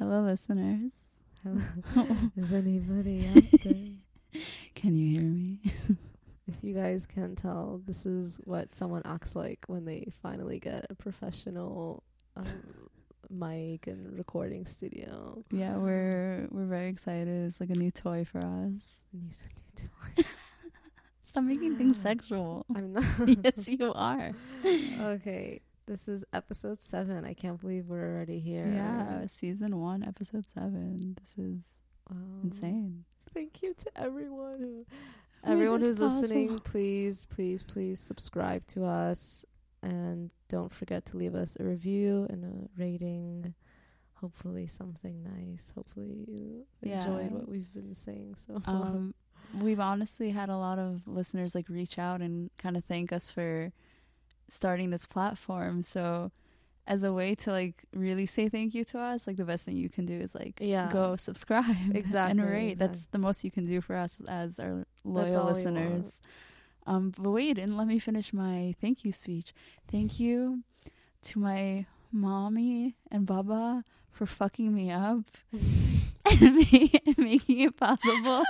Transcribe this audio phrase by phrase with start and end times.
[0.00, 0.92] Hello, listeners.
[2.34, 3.34] Is anybody out
[3.64, 4.40] there?
[4.74, 5.58] Can you hear me?
[6.48, 10.86] If you guys can tell, this is what someone acts like when they finally get
[10.88, 12.02] a professional
[12.34, 12.44] um,
[13.28, 15.44] mic and recording studio.
[15.52, 17.28] yeah, we're we're very excited.
[17.46, 19.04] It's like a new toy for us.
[19.12, 19.30] A new
[19.76, 20.24] toy.
[21.22, 22.64] Stop making things sexual.
[22.74, 23.04] I'm not.
[23.44, 24.32] yes, you are.
[24.64, 25.60] okay,
[25.90, 27.24] this is episode seven.
[27.24, 28.64] I can't believe we're already here.
[28.72, 31.16] Yeah, season one, episode seven.
[31.20, 31.64] This is
[32.08, 32.16] Wow.
[32.44, 33.04] insane.
[33.34, 34.86] Thank you to everyone who
[35.42, 39.44] everyone who's this listening, please, please, please subscribe to us
[39.82, 43.52] and don't forget to leave us a review and a rating.
[44.14, 45.72] Hopefully something nice.
[45.74, 48.74] Hopefully you enjoyed what we've been saying so far.
[48.76, 49.14] Um,
[49.60, 53.28] we've honestly had a lot of listeners like reach out and kind of thank us
[53.28, 53.72] for
[54.52, 55.82] starting this platform.
[55.82, 56.30] So,
[56.86, 59.76] as a way to like really say thank you to us, like the best thing
[59.76, 60.90] you can do is like Yeah.
[60.92, 62.78] go subscribe Exactly, and rate.
[62.78, 66.20] That's the most you can do for us as our loyal listeners.
[66.86, 69.52] Um, but wait, didn't let me finish my thank you speech.
[69.90, 70.64] Thank you
[71.22, 78.42] to my mommy and baba for fucking me up and ma- making it possible,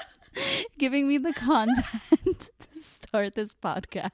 [0.79, 4.11] giving me the content to start this podcast.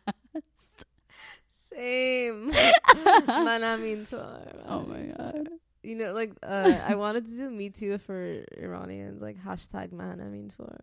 [1.77, 2.49] Same.
[3.27, 5.49] Man, I mean, to- Oh my god.
[5.83, 10.21] You know, like uh, I wanted to do Me Too for Iranians, like hashtag man.
[10.21, 10.77] I mean, for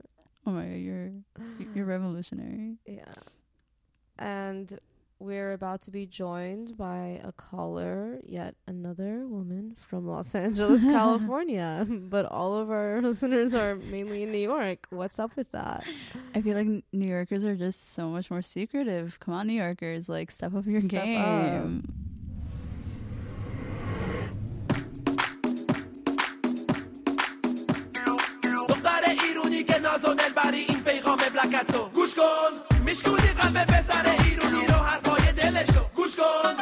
[0.46, 1.12] Oh my god, you're
[1.76, 2.78] you're revolutionary.
[2.86, 3.04] Yeah.
[4.20, 4.80] And
[5.23, 11.85] we're about to be joined by a caller, yet another woman from Los Angeles, California.
[11.89, 14.87] but all of our listeners are mainly in New York.
[14.91, 15.83] What's up with that?
[16.37, 19.19] I feel like New Yorkers are just so much more secretive.
[19.19, 21.05] Come on, New Yorkers, like step up your Step up.
[21.05, 21.83] game.
[28.69, 34.66] دختر ایرونی که ناز و دلبری این پیغام بلکتو گوش کن میشکونی قلب پسر ایرونی
[34.68, 35.86] رو حرفای دلشو.
[35.96, 36.54] گوش کن.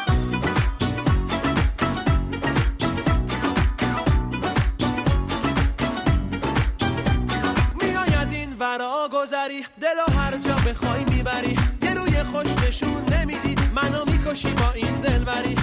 [7.81, 11.55] میای از این ورا گذری دل و هر جا بخوای می‌بری.
[11.83, 15.55] یه روی خوش نشون نمیدی منو می‌کشی با این دلبری.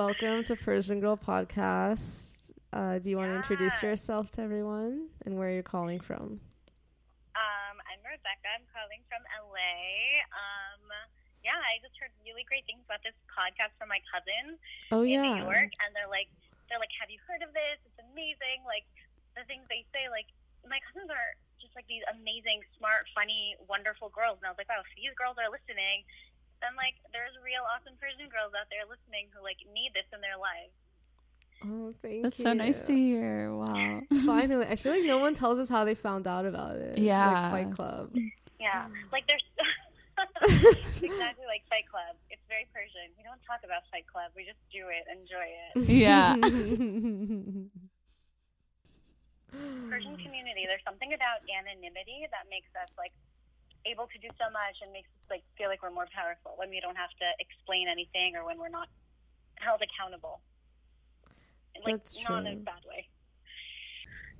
[0.00, 2.54] Welcome to Persian Girl Podcast.
[2.70, 6.38] Uh, do you want to introduce yourself to everyone and where you're calling from?
[7.34, 8.54] Um, I'm Rebecca.
[8.54, 9.18] I'm calling from
[9.50, 10.22] LA.
[10.30, 10.94] Um,
[11.42, 14.62] yeah, I just heard really great things about this podcast from my cousins
[14.94, 15.26] Oh, in yeah.
[15.26, 16.30] New York, and they're like,
[16.70, 17.82] they're like, have you heard of this?
[17.82, 18.62] It's amazing.
[18.62, 18.86] Like
[19.34, 20.06] the things they say.
[20.06, 20.30] Like
[20.70, 24.70] my cousins are just like these amazing, smart, funny, wonderful girls, and I was like,
[24.70, 26.06] wow, if these girls are listening,
[26.60, 30.20] then like there's real awesome Persian girls out there listening who like need this in
[30.20, 30.72] their lives.
[31.64, 32.22] Oh, thank you.
[32.24, 32.44] That's you.
[32.48, 33.52] so nice to hear.
[33.52, 34.00] Wow.
[34.24, 36.96] Finally, I feel like no one tells us how they found out about it.
[36.96, 37.50] Like Yeah.
[37.50, 38.16] Fight Club.
[38.58, 39.44] Yeah, like there's
[41.02, 42.16] exactly like Fight Club.
[42.28, 43.12] It's very Persian.
[43.16, 44.32] We don't talk about Fight Club.
[44.36, 45.88] We just do it, enjoy it.
[45.88, 46.36] Yeah.
[49.90, 50.64] Persian community.
[50.64, 53.10] There's something about anonymity that makes us like
[53.86, 56.68] able to do so much and makes us like feel like we're more powerful when
[56.68, 58.88] we don't have to explain anything or when we're not
[59.56, 60.40] held accountable.
[61.80, 62.68] Like That's not in a true.
[62.68, 63.08] bad way.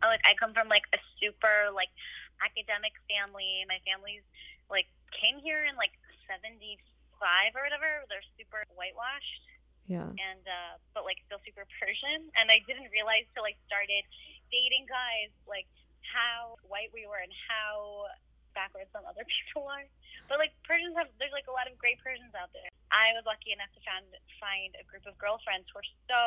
[0.03, 1.93] I like I come from like a super like
[2.41, 3.65] academic family.
[3.69, 4.25] My family's
[4.69, 5.93] like came here in like
[6.29, 6.77] seventy
[7.17, 8.05] five or whatever.
[8.09, 9.45] They're super whitewashed
[9.91, 10.07] yeah.
[10.07, 14.07] and uh but like still super Persian and I didn't realize till I started
[14.55, 15.67] dating guys like
[16.07, 18.07] how white we were and how
[18.53, 19.87] backwards than other people are.
[20.29, 22.71] But like Persians have, there's like a lot of great Persians out there.
[22.91, 24.07] I was lucky enough to find
[24.39, 26.23] find a group of girlfriends who are so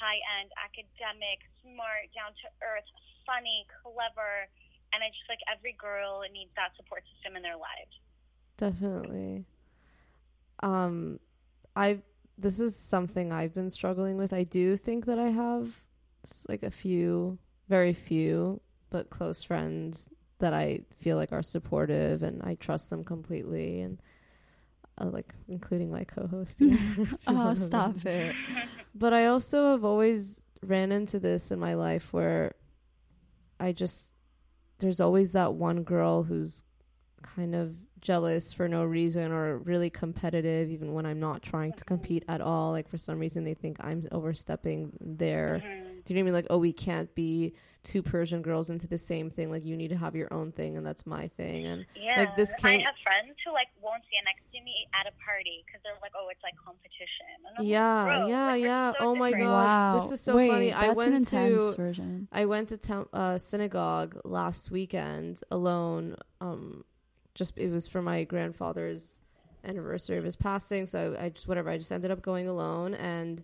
[0.00, 2.88] high end, academic, smart, down to earth,
[3.28, 4.48] funny, clever,
[4.92, 7.94] and I just like every girl needs that support system in their lives.
[8.56, 9.44] Definitely.
[10.62, 11.20] Um,
[11.76, 12.00] I
[12.38, 14.32] this is something I've been struggling with.
[14.32, 15.80] I do think that I have
[16.48, 17.38] like a few,
[17.68, 20.08] very few, but close friends
[20.40, 24.00] that I feel like are supportive and I trust them completely and
[24.98, 26.58] uh, like including my co-host.
[26.62, 26.66] oh,
[27.18, 27.66] She's one Oh, of them.
[27.68, 28.34] stop it.
[28.94, 32.54] But I also have always ran into this in my life where
[33.60, 34.14] I just
[34.78, 36.64] there's always that one girl who's
[37.22, 41.84] kind of jealous for no reason or really competitive even when I'm not trying to
[41.84, 45.62] compete at all like for some reason they think I'm overstepping their
[46.10, 47.54] do you know what I mean like oh we can't be
[47.84, 50.76] two Persian girls into the same thing like you need to have your own thing
[50.76, 54.02] and that's my thing and Yeah, Like, this I came- have friends who like won't
[54.08, 57.54] stand next to me at a party because they're like, "Oh, it's like competition." And
[57.58, 59.98] I'm like, yeah "Bro, yeah like, yeah so oh my god wow.
[59.98, 62.28] this is so Wait, funny I That's went an intense to version.
[62.32, 66.16] I went to town, uh, synagogue last weekend alone.
[66.40, 66.84] Um,
[67.36, 69.20] just it was for my grandfather's
[69.64, 71.70] anniversary of his passing, so I just whatever.
[71.70, 73.42] I just ended up going alone, and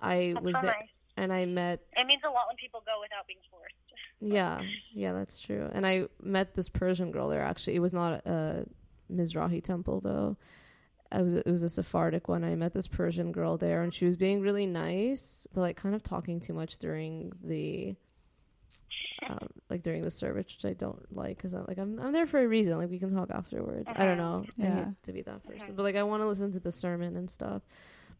[0.00, 0.88] I That's was so there, nice.
[1.18, 1.80] And I met.
[1.96, 3.74] It means a lot when people go without being forced.
[4.20, 4.62] Yeah,
[4.92, 5.70] yeah, that's true.
[5.72, 7.40] And I met this Persian girl there.
[7.42, 8.66] Actually, it was not a
[9.12, 10.36] Mizrahi temple though.
[11.12, 12.42] I was it was a Sephardic one.
[12.42, 15.94] I met this Persian girl there, and she was being really nice, but like kind
[15.94, 17.94] of talking too much during the,
[19.28, 22.26] um, like during the service, which I don't like because I'm like I'm I'm there
[22.26, 22.76] for a reason.
[22.76, 23.90] Like we can talk afterwards.
[23.94, 24.46] I don't know.
[24.58, 24.74] I Yeah.
[24.86, 27.30] hate to be that person, but like I want to listen to the sermon and
[27.30, 27.62] stuff.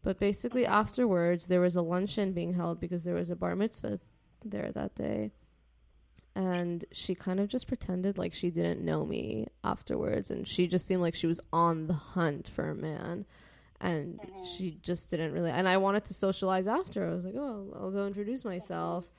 [0.01, 3.99] But basically, afterwards, there was a luncheon being held because there was a bar mitzvah
[4.43, 5.31] there that day.
[6.35, 10.31] And she kind of just pretended like she didn't know me afterwards.
[10.31, 13.25] And she just seemed like she was on the hunt for a man.
[13.81, 14.43] And mm-hmm.
[14.45, 15.51] she just didn't really.
[15.51, 17.09] And I wanted to socialize after.
[17.09, 19.09] I was like, oh, I'll go introduce myself.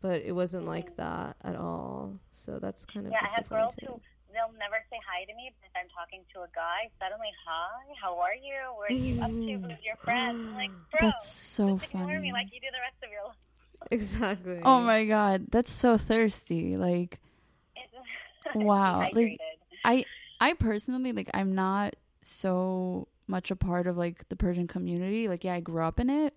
[0.00, 1.02] But it wasn't like mm-hmm.
[1.02, 2.20] that at all.
[2.30, 4.00] So that's kind of Yeah, I have girls disappointing.
[4.04, 7.34] who they'll never say hi to me, but if I'm talking to a guy, suddenly,
[7.42, 8.54] hi, how are you?
[8.78, 9.52] Where are you up to?
[9.74, 10.38] Who's your friend?
[10.48, 12.32] I'm like, bro, That's so just ignore me funny.
[12.32, 13.36] like you do the rest of your life.
[13.90, 14.60] Exactly.
[14.64, 16.76] Oh my god, that's so thirsty.
[16.76, 17.18] Like
[18.54, 19.40] Wow, like-
[19.84, 20.04] I
[20.40, 25.28] I personally like I'm not so much a part of like the Persian community.
[25.28, 26.34] Like yeah, I grew up in it.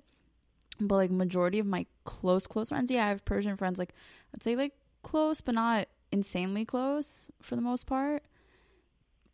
[0.80, 3.94] But like majority of my close close friends, yeah, I have Persian friends like
[4.34, 8.24] I'd say like close but not insanely close for the most part.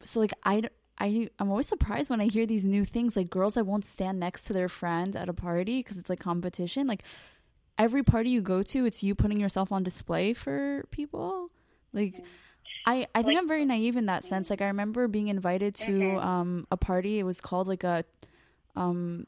[0.04, 0.64] So like I
[1.00, 4.20] I I'm always surprised when I hear these new things like girls that won't stand
[4.20, 6.88] next to their friend at a party because it's like competition.
[6.88, 7.04] Like
[7.78, 11.50] every party you go to, it's you putting yourself on display for people.
[11.94, 12.16] Like
[12.86, 14.50] I, I think Like- I'm very naive in that sense.
[14.50, 16.24] Like I remember being invited to Mhm.
[16.24, 17.20] um a party.
[17.20, 18.04] It was called like a
[18.76, 19.26] um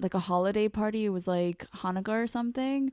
[0.00, 1.04] like a holiday party.
[1.06, 2.92] It was like Hanukkah or something.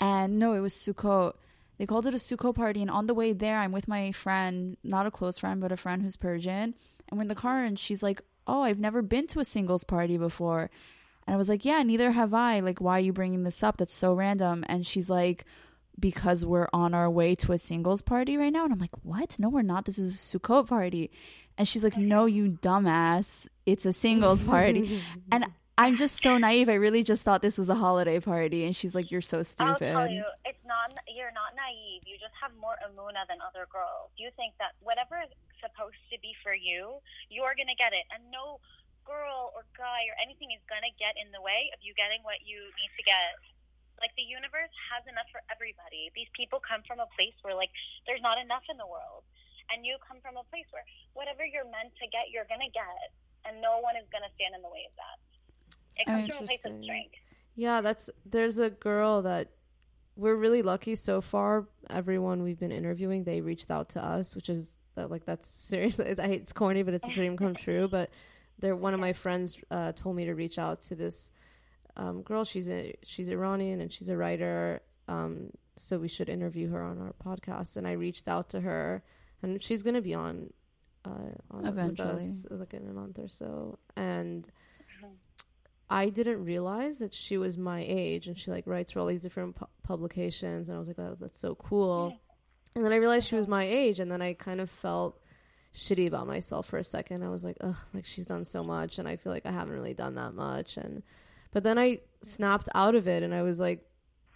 [0.00, 1.34] And no, it was Sukkot.
[1.80, 2.82] They called it a Sukkot party.
[2.82, 5.78] And on the way there, I'm with my friend, not a close friend, but a
[5.78, 6.74] friend who's Persian.
[7.08, 9.82] And we're in the car, and she's like, "Oh, I've never been to a singles
[9.82, 10.68] party before."
[11.26, 12.60] And I was like, "Yeah, neither have I.
[12.60, 13.78] Like, why are you bringing this up?
[13.78, 15.46] That's so random." And she's like,
[15.98, 19.38] "Because we're on our way to a singles party right now." And I'm like, "What?
[19.38, 19.86] No, we're not.
[19.86, 21.10] This is a Sukkot party."
[21.56, 23.48] And she's like, "No, you dumbass.
[23.64, 25.00] It's a singles party."
[25.32, 25.46] and
[25.78, 26.68] I'm just so naive.
[26.68, 28.66] I really just thought this was a holiday party.
[28.66, 30.24] And she's like, "You're so stupid." I'll tell you.
[31.20, 32.00] You're not naive.
[32.08, 34.08] You just have more amuna than other girls.
[34.16, 35.28] You think that whatever is
[35.60, 38.56] supposed to be for you, you're gonna get it, and no
[39.04, 42.40] girl or guy or anything is gonna get in the way of you getting what
[42.48, 43.36] you need to get.
[44.00, 46.08] Like the universe has enough for everybody.
[46.16, 47.68] These people come from a place where like
[48.08, 49.28] there's not enough in the world,
[49.68, 53.12] and you come from a place where whatever you're meant to get, you're gonna get,
[53.44, 55.16] and no one is gonna stand in the way of that.
[56.00, 57.12] It comes from a place of interesting.
[57.12, 57.20] strength.
[57.60, 59.52] Yeah, that's there's a girl that
[60.20, 61.66] we're really lucky so far.
[61.88, 66.04] Everyone we've been interviewing, they reached out to us, which is that like that's seriously.
[66.18, 67.88] I it's corny, but it's a dream come true.
[67.88, 68.10] But
[68.58, 71.30] they're one of my friends uh, told me to reach out to this
[71.96, 72.44] um, girl.
[72.44, 74.82] She's a she's Iranian and she's a writer.
[75.08, 77.78] Um, so we should interview her on our podcast.
[77.78, 79.02] And I reached out to her,
[79.42, 80.52] and she's gonna be on
[81.06, 82.26] uh, on Eventually.
[82.50, 83.78] like in a month or so.
[83.96, 84.46] And
[85.90, 89.20] I didn't realize that she was my age, and she like writes for all these
[89.20, 90.68] different pu- publications.
[90.68, 92.16] And I was like, "Oh, that's so cool."
[92.74, 95.20] And then I realized she was my age, and then I kind of felt
[95.74, 97.24] shitty about myself for a second.
[97.24, 99.74] I was like, "Ugh, like she's done so much, and I feel like I haven't
[99.74, 101.02] really done that much." And
[101.50, 103.84] but then I snapped out of it, and I was like,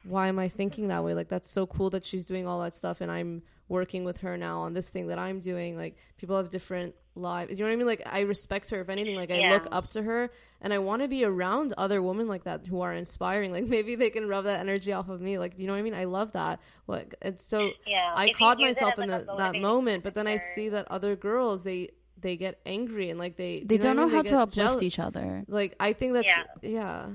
[0.04, 1.14] why am I thinking that way?
[1.14, 4.36] Like that's so cool that she's doing all that stuff and I'm working with her
[4.36, 5.76] now on this thing that I'm doing.
[5.76, 7.52] Like people have different lives.
[7.58, 7.86] You know what I mean?
[7.86, 9.16] Like I respect her if anything.
[9.16, 9.52] Like I Yeah.
[9.52, 10.30] look up to her
[10.60, 13.52] and I want to be around other women like that who are inspiring.
[13.52, 15.38] Like maybe they can rub that energy off of me.
[15.38, 15.94] Like you know what I mean?
[15.94, 16.60] I love that.
[16.86, 18.12] What it's so Yeah.
[18.14, 20.86] I If caught myself as, in like, the, that moment, but then I see that
[20.90, 21.90] other girls they
[22.20, 24.16] they get angry and like they do They you don't what I know mean?
[24.16, 24.82] how They to get uplift jealous.
[24.82, 25.44] each other.
[25.48, 26.42] Like I think that's Yeah.
[26.62, 27.06] yeah.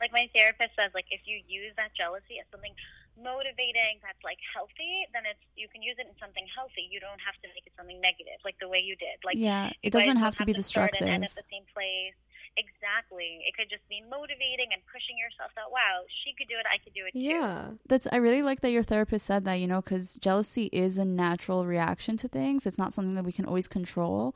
[0.00, 2.72] like my therapist says like if you use that jealousy as something
[3.18, 7.20] motivating that's like healthy then it's you can use it in something healthy you don't
[7.20, 10.16] have to make it something negative like the way you did like yeah, it doesn't
[10.16, 11.06] have to be start destructive.
[11.08, 12.16] and end at the same place
[12.56, 16.66] exactly it could just be motivating and pushing yourself that wow she could do it
[16.72, 17.70] i could do it too Yeah.
[17.88, 21.04] That's I really like that your therapist said that, you know, cuz jealousy is a
[21.04, 22.66] natural reaction to things.
[22.66, 24.34] It's not something that we can always control.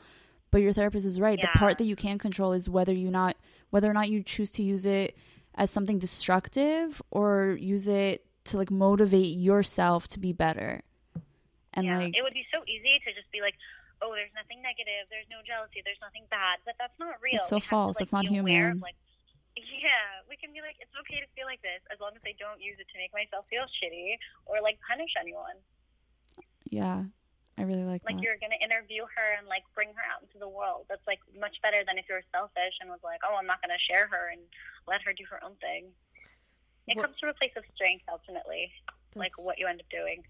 [0.50, 1.40] But your therapist is right.
[1.40, 3.36] The part that you can control is whether you not
[3.70, 5.16] whether or not you choose to use it
[5.56, 10.82] as something destructive or use it to like motivate yourself to be better.
[11.72, 11.98] And yeah.
[11.98, 13.54] like it would be so easy to just be like
[14.02, 17.48] oh there's nothing negative there's no jealousy there's nothing bad but that's not real It's
[17.48, 17.94] so We have to, false.
[17.96, 18.84] like, That's not aware of, human.
[18.84, 18.98] like
[19.56, 22.34] yeah we can be like it's okay to feel like this as long as i
[22.42, 24.18] don't use it to make myself feel shitty
[24.50, 25.56] or like punish anyone
[26.74, 27.06] yeah,
[27.56, 28.22] I really like, like that.
[28.24, 31.54] you're gonna interview her and like bring her out into the world that's like much
[31.62, 34.42] better than if you're selfish and was like oh i'm not gonna share her and
[34.90, 35.86] let her do her own thing
[36.86, 38.72] it What- comes from a place of strength ultimately
[39.14, 40.22] like what you end up doing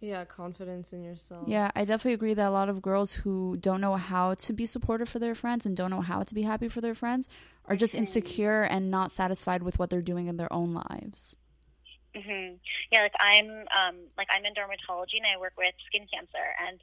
[0.00, 1.46] Yeah, confidence in yourself.
[1.48, 4.66] Yeah, I definitely agree that a lot of girls who don't know how to be
[4.66, 7.28] supportive for their friends and don't know how to be happy for their friends
[7.66, 11.36] are just insecure and not satisfied with what they're doing in their own lives.
[12.16, 12.58] hmm
[12.90, 16.80] Yeah, like I'm um like I'm in dermatology and I work with skin cancer and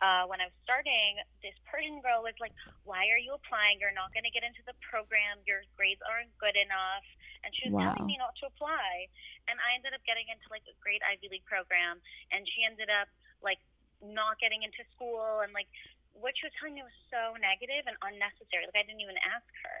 [0.00, 2.56] uh, when I was starting, this Persian girl was like,
[2.88, 3.76] "Why are you applying?
[3.84, 5.44] You're not going to get into the program.
[5.44, 7.04] Your grades aren't good enough."
[7.44, 7.80] And she was Wow.
[7.80, 9.08] telling me not to apply.
[9.48, 12.00] And I ended up getting into like a great Ivy League program,
[12.32, 13.08] and she ended up
[13.42, 13.60] like
[14.00, 15.68] not getting into school, and like
[16.12, 18.66] what she was telling me was so negative and unnecessary.
[18.68, 19.78] Like I didn't even ask her.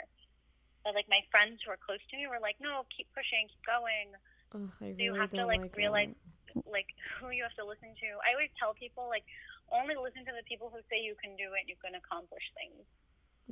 [0.84, 3.64] But like my friends who are close to me were like, "No, keep pushing, keep
[3.64, 4.12] going."
[4.54, 6.10] Ugh, I So you have to don't like, like realize
[6.54, 6.64] that.
[6.66, 6.88] like
[7.20, 8.08] who you have to listen to.
[8.24, 9.24] I always tell people like
[9.72, 12.86] only listen to the people who say you can do it, you can accomplish things.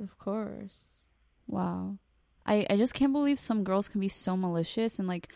[0.01, 1.03] Of course.
[1.47, 1.99] Wow.
[2.49, 5.31] I, I just can't believe some girls can be so malicious and like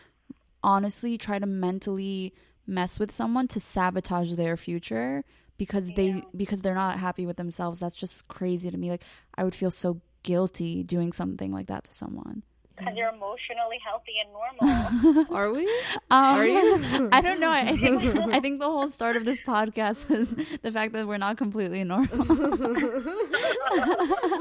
[0.64, 2.34] honestly try to mentally
[2.66, 5.24] mess with someone to sabotage their future
[5.56, 7.78] because they because they're not happy with themselves.
[7.78, 8.90] That's just crazy to me.
[8.90, 9.04] Like
[9.36, 12.42] I would feel so guilty doing something like that to someone.
[12.76, 15.26] Because you're emotionally healthy and normal.
[15.36, 15.64] Are we?
[16.10, 17.08] Um, Are you?
[17.12, 17.50] I don't know.
[17.50, 18.02] I I think
[18.32, 21.84] I think the whole start of this podcast was the fact that we're not completely
[21.84, 22.08] normal.
[22.28, 22.34] we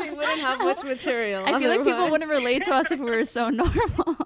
[0.09, 1.43] wouldn't have much material.
[1.45, 4.17] I feel like people wouldn't relate to us if we were so normal.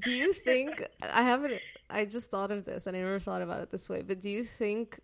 [0.00, 1.60] Do you think I haven't?
[1.88, 4.02] I just thought of this, and I never thought about it this way.
[4.02, 4.98] But do you think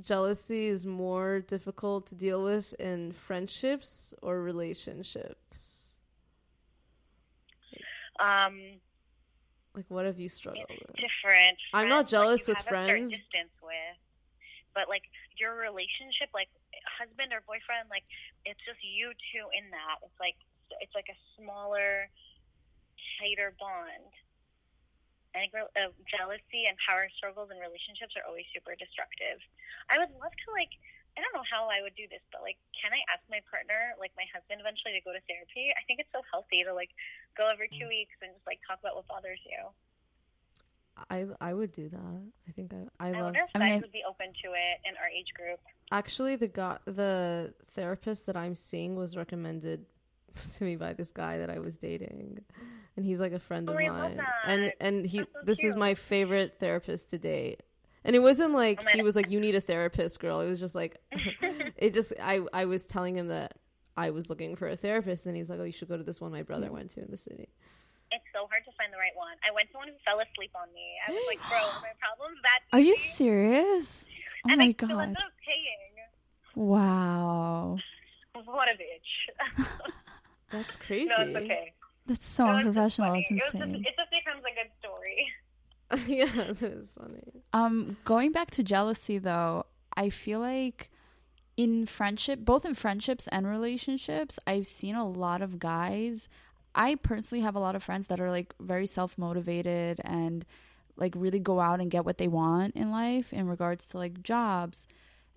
[0.00, 5.77] jealousy is more difficult to deal with in friendships or relationships?
[8.18, 8.80] Um,
[9.74, 10.96] Like, what have you struggled it's with?
[10.96, 11.58] different.
[11.72, 13.10] I'm not jealous like, with have a certain friends.
[13.12, 13.98] Distance with,
[14.74, 15.06] but like
[15.38, 16.50] your relationship, like
[16.98, 18.04] husband or boyfriend, like
[18.44, 20.02] it's just you two in that.
[20.02, 20.36] It's like
[20.82, 22.10] it's like a smaller,
[23.18, 24.10] tighter bond.
[25.36, 29.38] I think uh, jealousy and power struggles in relationships are always super destructive.
[29.88, 30.74] I would love to like.
[31.18, 33.98] I don't know how I would do this, but like, can I ask my partner,
[33.98, 35.74] like my husband, eventually to go to therapy?
[35.74, 36.94] I think it's so healthy to like
[37.34, 37.98] go every two mm.
[37.98, 39.74] weeks and just like talk about what bothers you.
[41.10, 42.22] I I would do that.
[42.48, 43.34] I think I I I love.
[43.34, 45.58] wonder if I mean, I- would be open to it in our age group.
[45.90, 49.86] Actually, the guy, the therapist that I'm seeing was recommended
[50.54, 52.40] to me by this guy that I was dating,
[52.96, 54.20] and he's like a friend of Oh, I mine.
[54.44, 54.74] And that.
[54.80, 57.62] and he, so this is my favorite therapist to date.
[58.08, 60.58] And it wasn't like Oh he was like, "You need a therapist, girl." It was
[60.58, 60.96] just like,
[61.76, 63.52] it just I I was telling him that
[63.98, 66.18] I was looking for a therapist, and he's like, "Oh, you should go to this
[66.18, 67.50] one my brother went to in the city."
[68.10, 69.36] It's so hard to find the right one.
[69.46, 70.96] I went to one who fell asleep on me.
[71.06, 74.08] I was like, bro, my problems that Are you serious?
[74.46, 75.02] Oh and my I still god.
[75.02, 75.94] ended up paying.
[76.54, 77.76] Wow.
[78.46, 79.60] What a bitch.
[80.50, 81.10] That's crazy.
[81.10, 81.72] no, it's okay.
[82.06, 83.14] That's so No, unprofessional.
[83.16, 83.74] It's It, just, insane.
[83.86, 85.28] it just becomes a good story.
[86.06, 87.42] yeah, that is funny.
[87.52, 89.66] Um, going back to jealousy though,
[89.96, 90.90] I feel like
[91.56, 96.28] in friendship, both in friendships and relationships, I've seen a lot of guys.
[96.74, 100.44] I personally have a lot of friends that are like very self motivated and
[100.96, 104.22] like really go out and get what they want in life in regards to like
[104.22, 104.86] jobs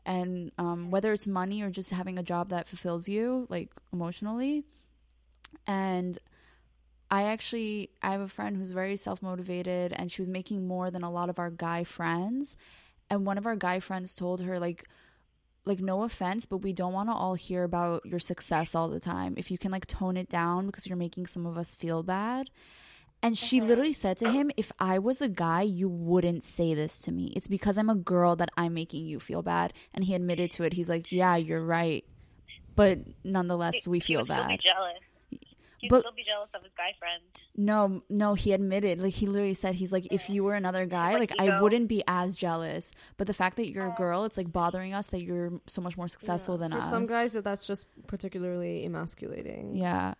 [0.05, 4.63] and um, whether it's money or just having a job that fulfills you like emotionally.
[5.67, 6.17] And
[7.11, 11.03] I actually I have a friend who's very self-motivated and she was making more than
[11.03, 12.55] a lot of our guy friends.
[13.09, 14.87] And one of our guy friends told her like
[15.65, 19.01] like no offense but we don't want to all hear about your success all the
[19.01, 19.33] time.
[19.35, 22.49] If you can like tone it down because you're making some of us feel bad.
[23.21, 23.67] And she uh-huh.
[23.67, 27.33] literally said to him if i was a guy you wouldn't say this to me.
[27.35, 29.73] It's because i'm a girl that i'm making you feel bad.
[29.93, 30.71] And he admitted to it.
[30.71, 32.05] He's like yeah you're right.
[32.73, 34.59] But nonetheless we feel would still be bad.
[34.61, 35.10] jealous.
[35.81, 37.21] He'd But- still be jealous of his guy friend.
[37.57, 41.13] no no he admitted like he literally said he's like if you were another guy
[41.17, 44.37] like like i wouldn't be as jealous but the fact that you're a girl it's
[44.37, 47.65] like bothering us that you're so much more successful than For us some guys, that's
[47.67, 49.75] just particularly emasculating.
[49.75, 50.13] yeah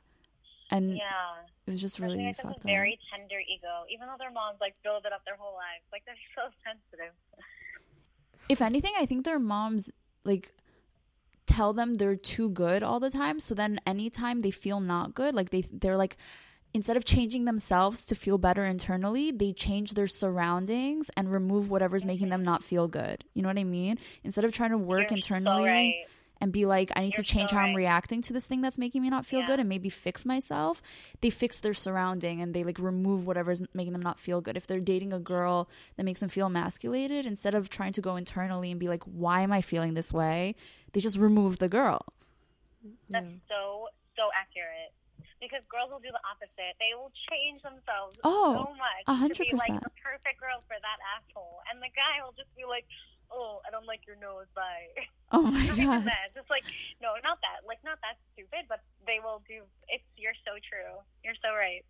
[0.71, 1.45] and Yeah.
[1.67, 4.59] it was just really guys have fucked up very tender ego, even though their moms
[4.59, 5.83] like build it up their whole lives.
[5.91, 7.13] Like they're so sensitive.
[8.49, 9.91] if anything i think their moms
[10.23, 10.53] like
[11.51, 13.39] tell them they're too good all the time.
[13.39, 16.17] So then anytime they feel not good like they they're like
[16.73, 22.05] instead of changing themselves to feel better internally they change their surroundings and remove whatever's
[22.05, 23.25] making them not feel good.
[23.33, 23.97] You know what i mean?
[24.23, 25.95] Instead of trying to work You're internally So right.
[26.41, 28.61] And be like, I need to You're change so how I'm reacting to this thing
[28.61, 29.47] that's making me not feel Yeah.
[29.47, 30.81] good and maybe fix myself.
[31.21, 34.57] They fix their surrounding and they like remove whatever's making them not feel good.
[34.57, 38.15] If they're dating a girl that makes them feel emasculated, instead of trying to go
[38.15, 40.55] internally and be like, why am I feeling this way?
[40.93, 42.01] They just remove the girl.
[43.09, 44.91] That's so so accurate.
[45.39, 46.77] Because girls will do the opposite.
[46.77, 49.81] They will change themselves Oh, so much a to hundred be like percent.
[49.81, 52.85] the perfect girl for that asshole, and the guy will just be like,
[53.31, 54.91] "Oh, I don't like your nose." Bye.
[55.31, 56.05] Oh my god.
[56.05, 56.33] that.
[56.33, 56.63] Just like
[57.01, 57.65] no, not that.
[57.67, 59.61] Like not that stupid, but they will do.
[59.87, 60.99] It's you're so true.
[61.23, 61.83] You're so right.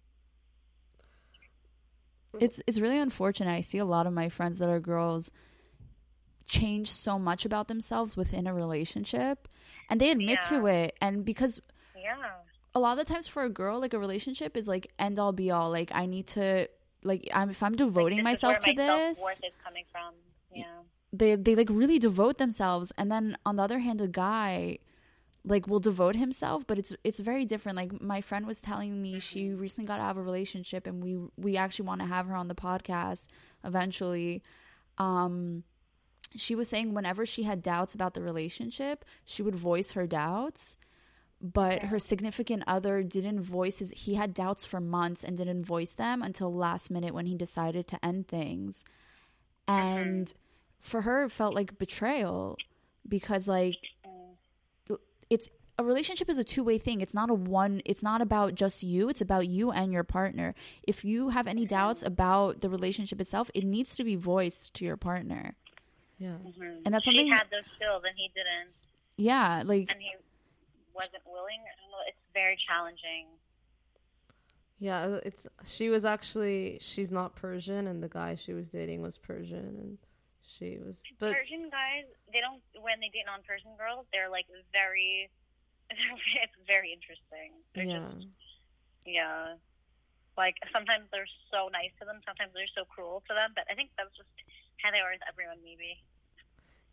[2.39, 3.51] It's it's really unfortunate.
[3.51, 5.31] I see a lot of my friends that are girls
[6.47, 9.47] change so much about themselves within a relationship
[9.89, 11.61] and they admit to it and because
[11.95, 12.17] Yeah.
[12.75, 15.31] a lot of the times for a girl like a relationship is like end all
[15.31, 16.67] be all like i need to
[17.03, 20.13] like I'm, if i'm devoting This myself to this self-worth is coming from.
[20.53, 20.65] Yeah.
[21.13, 22.91] They they like really devote themselves.
[22.97, 24.79] And then on the other hand a guy
[25.43, 27.75] like will devote himself but it's it's very different.
[27.75, 31.17] Like my friend was telling me she recently got out of a relationship and we
[31.37, 33.27] we actually want to have her on the podcast
[33.63, 34.41] eventually.
[34.97, 35.63] Um
[36.35, 40.77] she was saying whenever she had doubts about the relationship she would voice her doubts
[41.41, 45.93] but her significant other didn't voice his he had doubts for months and didn't voice
[45.93, 48.85] them until last minute when he decided to end things.
[49.67, 50.31] And
[50.81, 52.57] for her it felt like betrayal
[53.07, 53.75] because like
[55.29, 58.83] it's a relationship is a two-way thing it's not a one it's not about just
[58.83, 61.69] you it's about you and your partner if you have any mm-hmm.
[61.69, 65.55] doubts about the relationship itself it needs to be voiced to your partner
[66.19, 66.35] Yeah.
[66.45, 66.81] Mm-hmm.
[66.85, 68.69] and that's She something had those skills and he didn't,
[69.17, 70.11] yeah like and he
[70.93, 71.59] wasn't willing.
[71.61, 71.97] I don't know.
[72.07, 73.27] It's very challenging.
[74.79, 79.17] Yeah, it's she was actually she's not Persian and the guy she was dating was
[79.17, 79.97] Persian and
[80.61, 85.29] she was but Persian guys, they don't when they date non-Persian girls, they're like very.
[86.45, 87.51] It's very interesting.
[87.75, 88.13] They're yeah.
[88.15, 88.29] just
[89.05, 89.57] yeah.
[90.37, 93.51] Like sometimes they're so nice to them, sometimes they're so cruel to them.
[93.57, 94.29] But I think that's just
[94.77, 95.99] how they are with everyone, maybe.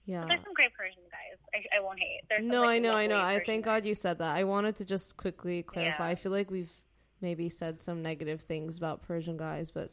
[0.05, 0.23] Yeah.
[0.23, 1.39] But there's some great Persian guys.
[1.55, 2.23] I, I won't hate.
[2.29, 3.17] There's some, No, like, I know, I know.
[3.17, 3.83] lovely I thank guys.
[3.83, 4.35] God you said that.
[4.35, 6.07] I wanted to just quickly clarify.
[6.09, 6.13] Yeah.
[6.13, 6.73] I feel like we've
[7.21, 9.91] maybe said some negative things about Persian guys, but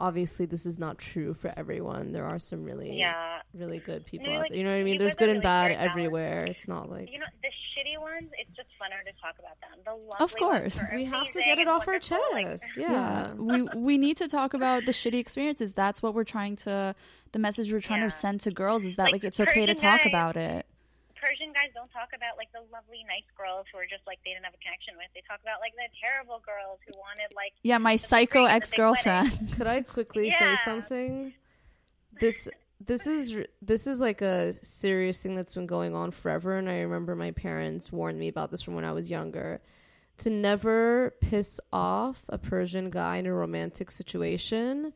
[0.00, 2.10] obviously this is not true for everyone.
[2.12, 4.58] There are some really Yeah, really good people Maybe, out like, there.
[4.58, 4.98] You know what I mean?
[4.98, 5.90] There's good are and really bad great balance.
[5.92, 6.44] everywhere.
[6.46, 8.30] It's not like you know the shitty ones.
[8.38, 9.78] It's just funner to talk about them.
[9.84, 10.76] The lovely Of course.
[10.78, 12.64] ones we have to get it off our wonderful, like- chest.
[12.78, 13.32] yeah Yeah.
[13.34, 16.94] we we need to talk about the shitty experiences that's what we're trying to
[17.32, 18.06] the message we're trying Yeah.
[18.08, 20.06] to send to girls is that Like, like, it's okay to talk guys.
[20.08, 20.66] about it
[21.30, 24.34] Persian guys don't talk about like the lovely, nice girls who are just like they
[24.34, 25.06] didn't have a connection with.
[25.14, 28.50] They talk about like the terrible girls who wanted like yeah my psycho big- the
[28.50, 31.32] big ex-girlfriend Could I quickly say something?
[32.18, 32.48] This
[32.84, 36.80] this is this is like a serious thing that's been going on forever, and I
[36.80, 39.60] remember my parents warned me about this from when I was younger.
[40.18, 44.92] To never piss off a Persian guy in a romantic situation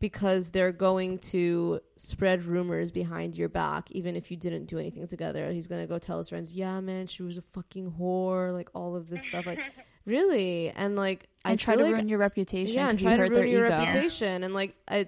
[0.00, 5.06] because they're going to spread rumors behind your back, even if you didn't do anything
[5.06, 5.52] together.
[5.52, 8.96] He's gonna go tell his friends, "Yeah, man, she was a fucking whore," like all
[8.96, 9.46] of this stuff.
[9.46, 9.60] Like,
[10.06, 13.16] really, and like I try to like ruin your reputation yeah, and because you try
[13.16, 14.42] to hurt their ruin your ego reputation.
[14.42, 15.06] And like I,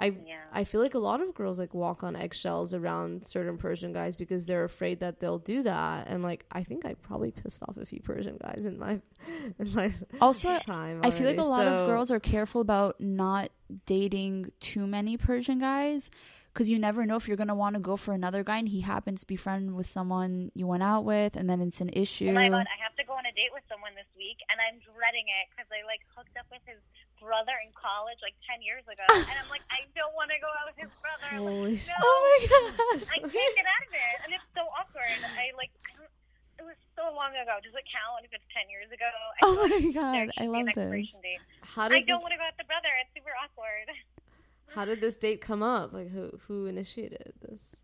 [0.00, 0.36] I, Yeah.
[0.52, 4.16] I feel like a lot of girls like walk on eggshells around certain Persian guys
[4.16, 6.08] because they're afraid that they'll do that.
[6.08, 9.00] And like I think I probably pissed off a few Persian guys in my,
[9.58, 11.00] in my also time.
[11.04, 11.70] I feel like a already.
[11.70, 13.50] lot of girls are careful about not
[13.86, 16.10] dating too many Persian guys
[16.52, 18.80] because you never know if you're gonna want to go for another guy and he
[18.80, 22.28] happens to be friend with someone you went out with and then it's an issue.
[22.30, 24.58] Oh my god, I have to go on a date with someone this week, and
[24.58, 26.82] I'm dreading it because I like hooked up with his
[27.20, 30.48] brother in college like ten years ago, and I'm like, I don't want to go
[30.48, 31.28] out with his brother.
[31.30, 32.98] I'm Holy like, no, oh my god.
[33.12, 35.12] I can't get out of it, and it's so awkward.
[35.36, 36.00] I like, I
[36.60, 37.56] it was so long ago.
[37.64, 39.08] Does it count if it's ten years ago?
[39.08, 40.76] I Oh feel like my god, I love this.
[40.76, 41.40] expiration date.
[41.64, 42.92] How I did don't this, want to go out with the brother.
[43.00, 43.88] It's super awkward.
[44.76, 45.92] how did this date come up?
[45.96, 47.76] Like who who initiated this?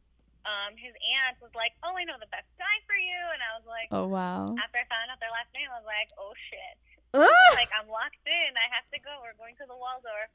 [0.46, 3.58] Um, his aunt was like, "Oh, I know the best guy for you," and I
[3.58, 4.54] was like, Oh wow.
[4.62, 6.76] after I found out their last name, I was like, "Oh shit."
[7.24, 7.54] Ah!
[7.54, 8.50] like I'm locked in.
[8.56, 9.08] I have to go.
[9.24, 10.28] We're going to the Waldorf.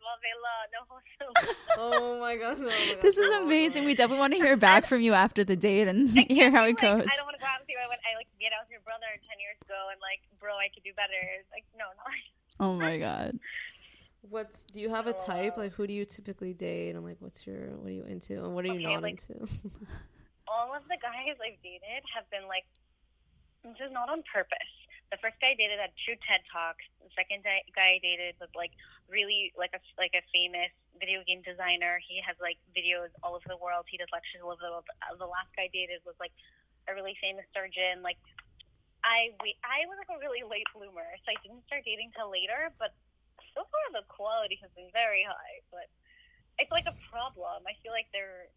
[0.72, 1.32] No hostel.
[1.78, 2.60] oh my god!
[2.60, 3.86] no, oh my This is no, no, amazing.
[3.86, 6.76] We definitely want to hear back from you after the date and hear how it
[6.76, 7.06] Like, goes.
[7.08, 7.78] I don't want to go out with you.
[7.84, 8.02] I went.
[8.06, 10.84] I like get out with your brother ten years ago, and like, bro, I could
[10.84, 11.18] do better.
[11.40, 12.06] It's like, no, no.
[12.60, 13.40] Oh my god.
[14.30, 15.58] What's do you have a type?
[15.58, 16.96] Like who do you typically date?
[16.96, 18.38] And like what's your what are you into?
[18.44, 19.48] And what are you Okay, not like- into?
[20.48, 22.66] All of the guys I've dated have been like,
[23.80, 24.58] just not on purpose.
[25.12, 26.88] The first guy I dated had two TED talks.
[27.04, 28.72] The second guy I dated was like
[29.12, 32.00] really like a like a famous video game designer.
[32.00, 33.92] He has like videos all over the world.
[33.92, 34.88] He does lectures all over the world.
[35.04, 36.32] Uh, The last guy I dated was like
[36.88, 38.00] a really famous surgeon.
[38.00, 38.16] Like
[39.04, 42.32] I wait, I was like a really late bloomer, so I didn't start dating till
[42.32, 42.72] later.
[42.80, 42.96] But
[43.52, 45.60] so far the quality has been very high.
[45.76, 45.92] But
[46.56, 47.68] it's like a problem.
[47.68, 48.48] I feel like they're.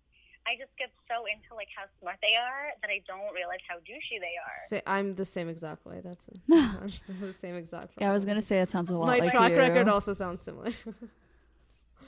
[0.47, 3.77] I just get so into like how smart they are that I don't realize how
[3.77, 4.69] douchey they are.
[4.69, 6.01] Say, I'm the same exact way.
[6.05, 6.39] That's it.
[6.53, 7.95] I'm the same exact.
[7.99, 9.59] Yeah, I was gonna say that sounds a lot My like track you.
[9.59, 10.69] record also sounds similar.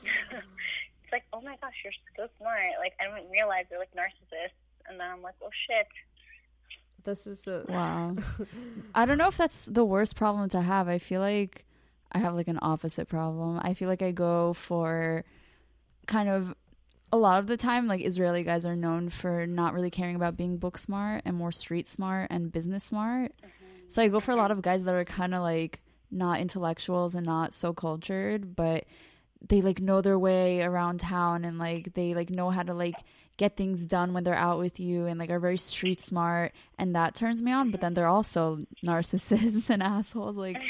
[0.03, 2.73] it's like, oh my gosh, you're so smart.
[2.79, 5.87] Like I didn't realize they're like narcissists, and then I'm like, oh shit.
[7.05, 8.15] this is a Wow.
[8.95, 10.89] I don't know if that's the worst problem to have.
[10.89, 11.65] I feel like
[12.13, 13.61] I have like an opposite problem.
[13.63, 15.25] I feel like I go for
[16.07, 16.55] kind of
[17.17, 20.37] a lot of the time like Israeli guys are known for not really caring about
[20.37, 23.33] being book smart and more street smart and business smart.
[23.89, 27.15] So I go for a lot of guys that are kind of like not intellectuals
[27.15, 28.85] and not so cultured, but
[29.49, 32.97] they like know their way around town and like they like know how to like
[33.37, 36.53] get things done when they're out with you and like are very street smart.
[36.79, 40.63] And that turns me on but then they're also narcissists and assholes like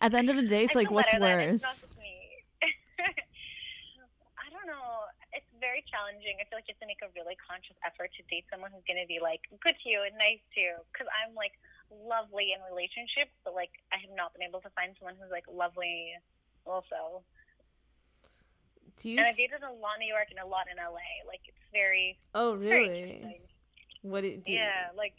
[0.00, 2.06] at the end of the day it's I like what's worse not just me.
[3.00, 4.82] I don't know.
[5.32, 6.38] It's very challenging.
[6.38, 8.86] I feel like you have to make a really conscious effort to date someone who's
[8.86, 10.74] going to be like good to you and nice to you.
[10.94, 11.52] Because I'm like
[11.90, 15.44] lovely in relationships, but like I have not been able to find someone who's like
[15.50, 16.14] lovely
[16.64, 17.26] also.
[19.02, 21.02] do you And I've dated a lot in New York and a lot in LA.
[21.26, 23.42] Like it's very, oh really interesting.
[24.02, 25.14] what do, do you- Yeah, like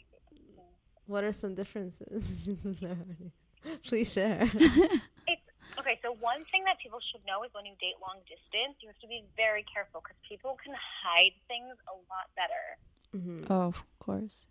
[1.08, 2.24] what are some differences
[3.86, 5.04] please share It's
[5.82, 6.00] okay.
[6.02, 9.02] So one thing that people should know is when you date long distance, you have
[9.02, 12.66] to be very careful because people can hide things a lot better.
[13.14, 14.48] hmm oh of course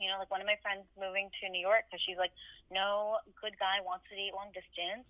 [0.00, 2.34] You know, like one of my friends moving to New York because she's like,
[2.70, 5.06] no good guy wants to date long distance,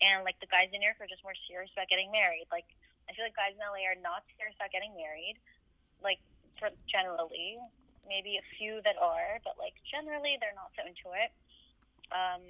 [0.00, 2.46] and like the guys in New York are just more serious about getting married.
[2.50, 2.66] Like
[3.10, 5.36] I feel like guys in LA are not serious about getting married,
[6.02, 6.20] like
[6.58, 7.58] for generally.
[8.08, 11.30] Maybe a few that are, but like generally they're not so into it.
[12.12, 12.40] Um,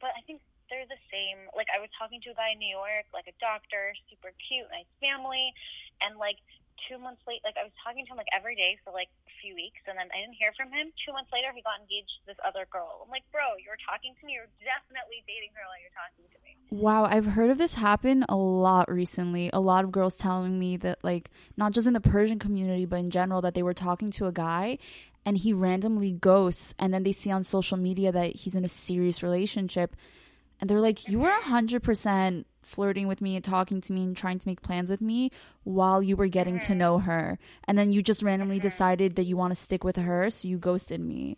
[0.00, 1.48] but I think they're the same.
[1.56, 4.68] Like I was talking to a guy in New York, like a doctor, super cute,
[4.70, 5.52] nice family,
[6.00, 6.38] and like
[6.86, 9.34] two months late, like I was talking to him like every day for like a
[9.42, 10.94] few weeks, and then I didn't hear from him.
[11.02, 13.02] Two months later, he got engaged to this other girl.
[13.02, 14.38] I'm like, bro, you were talking to me.
[14.38, 16.52] You're definitely dating her while you're talking to me.
[16.70, 19.50] Wow, I've heard of this happen a lot recently.
[19.52, 23.00] A lot of girls telling me that like not just in the Persian community but
[23.00, 24.78] in general that they were talking to a guy
[25.24, 28.68] and he randomly ghosts and then they see on social media that he's in a
[28.68, 29.96] serious relationship
[30.60, 34.38] and they're like you were 100% flirting with me and talking to me and trying
[34.38, 35.30] to make plans with me
[35.64, 36.78] while you were getting to mm-hmm.
[36.78, 38.62] know her and then you just randomly mm-hmm.
[38.62, 41.36] decided that you want to stick with her so you ghosted me.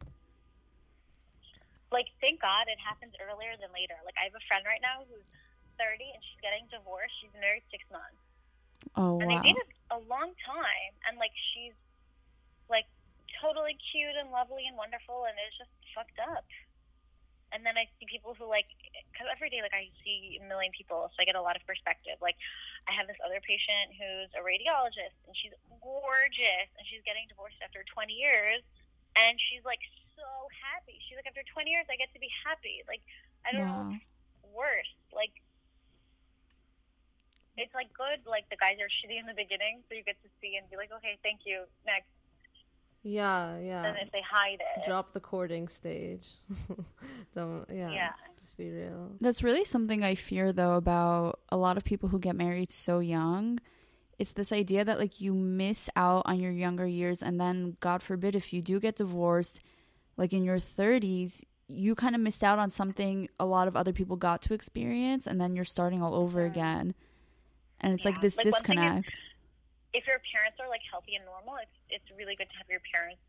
[1.91, 3.99] Like, thank God it happens earlier than later.
[4.07, 5.27] Like, I have a friend right now who's
[5.75, 7.15] 30 and she's getting divorced.
[7.19, 8.19] She's married six months.
[8.95, 9.43] Oh And wow.
[9.43, 10.93] they dated a long time.
[11.11, 11.75] And, like, she's,
[12.71, 12.87] like,
[13.43, 15.27] totally cute and lovely and wonderful.
[15.27, 16.47] And it's just fucked up.
[17.51, 18.71] And then I see people who, like,
[19.11, 21.11] because every day, like, I see a million people.
[21.11, 22.15] So I get a lot of perspective.
[22.23, 22.39] Like,
[22.87, 25.51] I have this other patient who's a radiologist and she's
[25.83, 28.63] gorgeous and she's getting divorced after 20 years.
[29.19, 29.83] And she's, like,
[30.15, 30.27] so
[30.63, 30.95] happy.
[31.11, 32.87] She's like, after 20 years, I get to be happy.
[32.87, 33.03] Like,
[33.43, 33.91] I don't know Wow.
[33.91, 34.93] what's worse.
[35.11, 35.35] Like,
[37.57, 38.25] it's like good.
[38.25, 40.77] Like the guys are shitty in the beginning, so you get to see and be
[40.81, 42.09] like, okay, thank you, next.
[43.03, 43.85] Yeah yeah.
[43.87, 46.27] And if they hide it, drop the courting stage.
[47.35, 48.11] Don't yeah, Yeah.
[48.41, 49.13] just be real.
[49.21, 52.99] That's really something I fear though about a lot of people who get married so
[52.99, 53.59] young.
[54.19, 58.03] It's this idea that like you miss out on your younger years and then god
[58.03, 59.61] forbid if you do get divorced
[60.19, 63.93] like in your 30s you kind of missed out on something a lot of other
[63.95, 66.95] people got to experience and then you're starting all over again.
[67.81, 69.23] And it's like this Like, one thing is- disconnect
[69.93, 72.83] if your parents are like healthy and normal, it's it's really good to have your
[72.93, 73.23] parents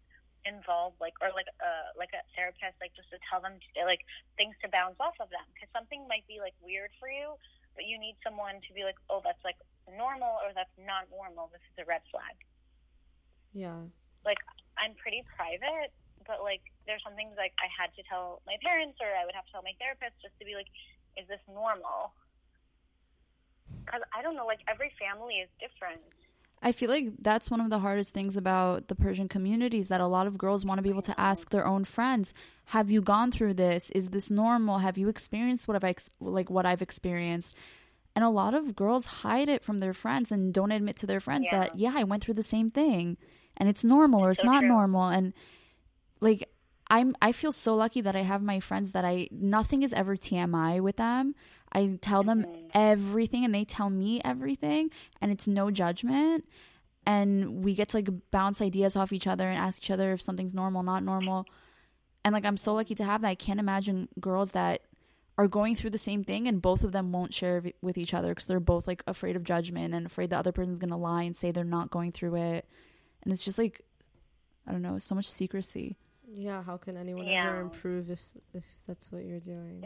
[0.45, 4.06] involved, like or like uh like a therapist, like just to tell them to, like
[4.38, 7.38] things to bounce off of them, because something might be like weird for you,
[7.74, 9.58] but you need someone to be like, oh, that's like
[9.89, 11.50] normal or that's not normal.
[11.50, 12.38] This is a red flag.
[13.54, 13.82] Yeah.
[14.26, 14.41] Like
[14.78, 15.93] I'm pretty private,
[16.30, 19.38] but like there's some things like I had to tell my parents or I would
[19.38, 20.69] have to tell my therapist just to be like,
[21.17, 22.13] is this normal?
[23.86, 26.02] Because I don't know, like every family is different.
[26.62, 30.06] I feel like that's one of the hardest things about the Persian communities that a
[30.08, 32.34] lot of girls want to be able to ask their own friends,
[32.65, 33.89] "Have you gone through this?
[33.91, 34.78] Is this normal?
[34.80, 37.56] Have you experienced what I've ex- like what I've experienced?"
[38.15, 41.19] And a lot of girls hide it from their friends and don't admit to their
[41.19, 41.60] friends Yeah.
[41.60, 43.17] that, "Yeah, I went through the same thing."
[43.58, 44.67] And it's normal or it's so not true.
[44.69, 45.34] normal and
[46.19, 46.47] like
[46.89, 50.15] I'm I feel so lucky that I have my friends that I nothing is ever
[50.17, 51.34] TMI with them.
[51.72, 52.68] I tell them Mm-hmm.
[52.74, 54.90] everything and they tell me everything
[55.22, 56.46] and it's no judgment
[57.06, 60.22] and we get to like bounce ideas off each other and ask each other if
[60.22, 61.46] something's normal, not normal.
[62.24, 63.28] And like I'm so lucky to have that.
[63.30, 64.82] I can't imagine girls that
[65.38, 68.14] are going through the same thing and both of them won't share v- with each
[68.14, 70.98] other because they're both like afraid of judgment and afraid the other person's going to
[70.98, 72.68] lie and say they're not going through it.
[73.24, 73.82] And it's just like
[74.68, 75.98] I don't know, so much secrecy.
[76.34, 77.48] Yeah, how can anyone Yeah.
[77.48, 78.22] ever improve if
[78.54, 79.84] if that's what you're doing?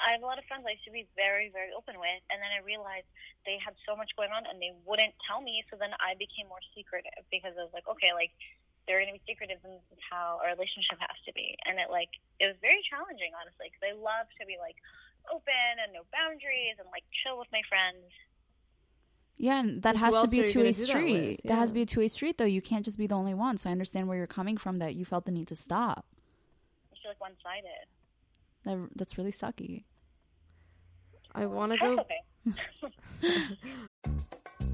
[0.00, 2.40] I have a lot of friends I used to be very, very open with, and
[2.40, 3.06] then I realized
[3.44, 5.62] they had so much going on and they wouldn't tell me.
[5.68, 8.32] So then I became more secretive because I was like, okay, like
[8.88, 11.54] they're going to be secretive, and this is how our relationship has to be.
[11.68, 12.10] And it like
[12.40, 14.80] it was very challenging, honestly, because I love to be like
[15.28, 18.08] open and no boundaries and like chill with my friends.
[19.40, 21.40] Yeah, and that has to be a two way gonna that street.
[21.44, 21.48] with?
[21.48, 22.48] That has to be a two way street, though.
[22.48, 23.56] You can't just be the only one.
[23.56, 24.78] So I understand where you're coming from.
[24.80, 26.04] That you felt the need to stop.
[26.92, 27.88] I feel like one sided.
[28.64, 29.84] That that's really sucky.
[31.34, 31.98] I want to go.
[32.00, 32.20] okay.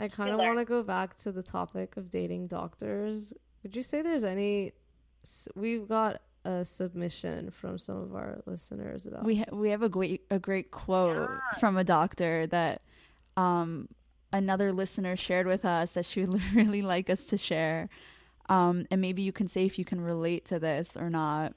[0.00, 3.34] I kind of want to go back to the topic of dating doctors.
[3.62, 4.72] Would you say there's any?
[5.54, 9.24] We've got a submission from some of our listeners about.
[9.24, 11.28] We ha- we have a great a great quote
[11.60, 12.80] from a doctor that
[13.36, 13.88] um
[14.32, 17.90] another listener shared with us that she would really like us to share.
[18.48, 21.52] Um, and maybe you can say if you can relate to this or not.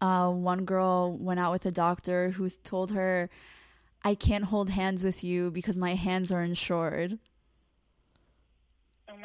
[0.00, 3.30] Uh, one girl went out with a doctor who's told her,
[4.02, 7.20] "I can't hold hands with you because my hands are insured."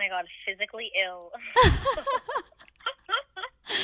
[0.01, 1.29] My god, physically ill.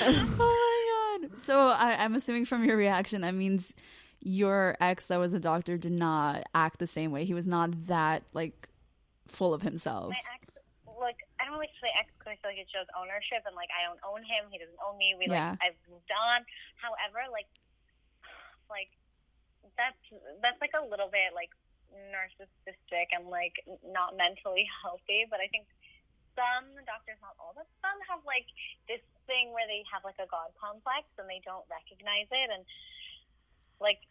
[0.01, 1.39] oh my god!
[1.39, 3.75] So I, I'm assuming from your reaction that means
[4.19, 7.23] your ex that was a doctor did not act the same way.
[7.23, 8.67] He was not that like
[9.27, 10.09] full of himself.
[10.09, 10.49] my ex,
[10.99, 13.55] like, I don't like to say ex because I feel like it shows ownership, and
[13.55, 15.13] like I don't own him, he doesn't own me.
[15.19, 15.51] We Yeah.
[15.51, 16.41] like I've moved on.
[16.81, 17.45] However, like,
[18.73, 18.89] like
[19.77, 20.01] that's
[20.41, 21.53] that's like a little bit like
[22.11, 23.53] narcissistic and like
[23.85, 25.25] not mentally healthy.
[25.29, 25.67] But I think
[26.37, 28.45] some doctors, not all, but some have like
[28.85, 32.61] this thing where they have like a god complex and they don't recognize it, and
[33.81, 34.05] like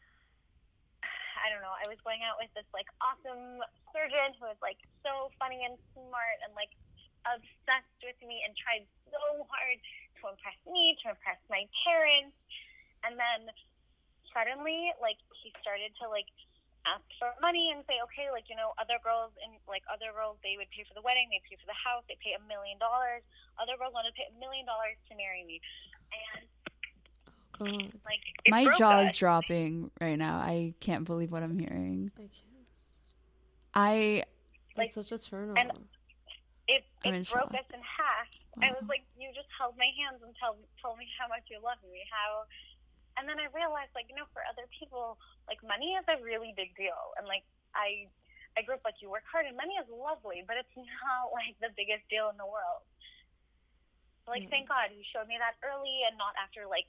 [1.47, 1.79] I don't know.
[1.79, 3.63] I was going out with this like awesome
[3.95, 6.75] surgeon who was like so funny and smart and like
[7.23, 8.83] obsessed with me and tried
[9.15, 12.35] so hard to impress me, to impress my parents.
[13.07, 13.47] And then
[14.35, 16.27] suddenly, like he started to like
[16.87, 20.39] ask for money and say, okay, like you know, other girls in like other girls,
[20.47, 22.79] they would pay for the wedding, they pay for the house, they pay a million
[22.79, 23.27] dollars.
[23.59, 25.59] Other girls want to pay a million dollars to marry me,
[26.15, 26.45] and
[27.59, 30.39] God, like it My jaw is dropping right now.
[30.39, 32.13] I can't believe what I'm hearing.
[32.17, 32.33] I can't.
[33.75, 34.23] I
[34.77, 35.85] That's Like, such a turn and- on.
[36.69, 37.61] it, I'm in it broke shock.
[37.61, 38.29] us in half.
[38.63, 41.61] I was like, you just held my hands and tell, told me how much you
[41.61, 42.01] love me.
[42.09, 42.49] How,
[43.17, 45.17] and then I realized, like, you know, for other people,
[45.49, 47.17] like, money is a really big deal.
[47.17, 48.09] And like, I,
[48.57, 51.57] I grew up like you work hard and money is lovely, but it's not like
[51.61, 52.85] the biggest deal in the world.
[54.29, 54.51] Like, Mm.
[54.51, 56.89] thank God he showed me that early and not after like,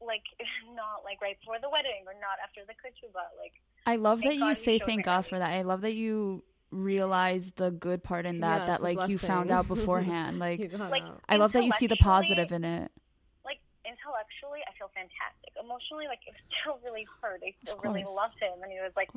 [0.00, 0.24] like
[0.74, 3.30] not like right before the wedding or not after the ketubah.
[3.38, 3.54] Like,
[3.86, 5.28] I love that God you you say showed thank God early.
[5.30, 5.50] for that.
[5.54, 9.50] I love that you realize the good part in that Yeah, that like you found
[9.50, 10.38] out beforehand.
[10.40, 11.04] Like Like.
[11.28, 12.90] I love that you see the positive in it.
[13.94, 15.54] Intellectually, I feel fantastic.
[15.54, 17.38] Emotionally, like it was still really hurt.
[17.46, 19.10] I still really loved him, and he was like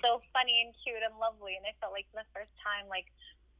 [0.00, 1.60] so funny and cute and lovely.
[1.60, 3.06] And I felt like the first time, like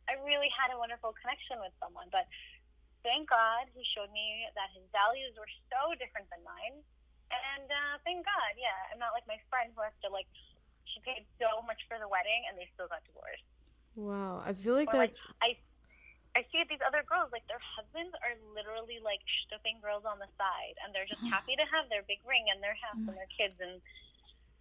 [0.09, 2.09] I really had a wonderful connection with someone.
[2.09, 2.25] But
[3.05, 6.81] thank God he showed me that his values were so different than mine.
[7.33, 10.29] And uh, thank God, yeah, I'm not like my friend who has to like
[10.89, 13.47] she paid so much for the wedding and they still got divorced.
[13.97, 15.57] Wow, I feel like Or like I
[16.35, 20.29] I see these other girls, like their husbands are literally like stooping girls on the
[20.41, 23.29] side, and they're just happy to have their big ring and their house and their
[23.37, 23.81] kids, and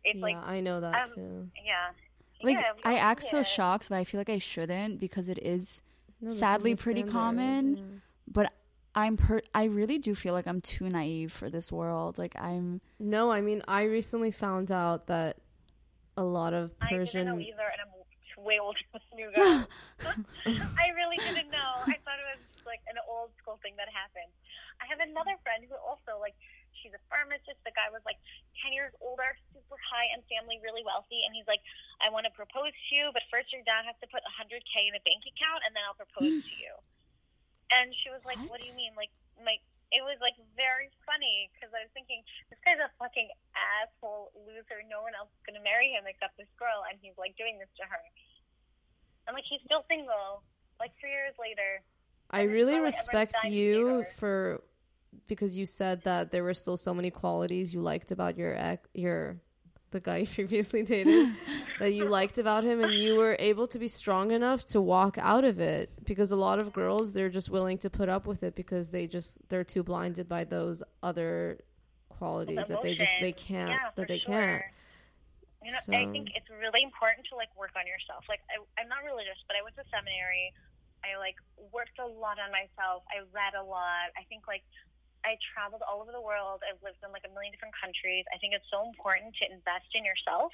[0.04, 1.50] it's yeah, like, I know that um, too.
[1.64, 1.96] yeah,
[2.44, 3.44] Like yeah, I act so yeah.
[3.44, 5.82] shocked, but I feel like I shouldn't because it is
[6.20, 7.78] No, this is sadly pretty standard, common.
[7.78, 7.84] yeah.
[8.28, 8.54] but
[8.94, 12.18] I'm per I really do feel like I'm too naive for this world.
[12.18, 15.38] Like I'm No, I mean I recently found out that
[16.18, 17.71] a lot of I didn't know Persian either, and I'm
[18.42, 19.66] way older than you guys.
[20.78, 21.86] I really didn't know.
[21.86, 24.30] I thought it was like an old school thing that happened.
[24.82, 26.38] I have another friend who also like
[26.82, 27.62] she's a pharmacist.
[27.64, 28.18] The guy was like
[28.62, 31.62] ten years older, super high end family, really wealthy, and he's like,
[32.02, 34.66] I want to propose to you, but first your dad has to put a hundred
[34.66, 36.74] k in a bank account, and then I'll propose to you.
[37.72, 38.98] And she was like, What, do you mean?
[38.98, 43.28] Like my it was like very funny because I was thinking this guy's a fucking
[43.52, 44.80] asshole loser.
[44.88, 47.72] No one else is gonna marry him except this girl, and he's like doing this
[47.76, 48.00] to her.
[49.28, 50.44] And like he's still single,
[50.80, 51.82] like three years later.
[52.30, 54.62] I really it's not like respect everyone's dying to you for
[55.28, 58.88] because you said that there were still so many qualities you liked about your ex,
[58.94, 59.38] your
[59.92, 61.34] the guy you previously dated
[61.80, 65.18] that you liked about him and you were able to be strong enough to walk
[65.20, 65.90] out of it.
[66.06, 69.08] Because a lot of girls they're just willing to put up with it because they
[69.08, 71.60] just they're too blinded by those other
[72.10, 74.34] qualities that they just they can't Yeah, that they sure.
[74.36, 74.64] can't
[75.62, 78.26] You know, I think it's really important to like work on yourself.
[78.26, 80.50] Like I, I'm not religious, but I went to seminary.
[81.06, 81.38] I like
[81.70, 83.06] worked a lot on myself.
[83.14, 84.10] I read a lot.
[84.18, 84.66] I think like
[85.22, 86.66] I traveled all over the world.
[86.66, 88.26] I've lived in like a million different countries.
[88.34, 90.50] I think it's so important to invest in yourself.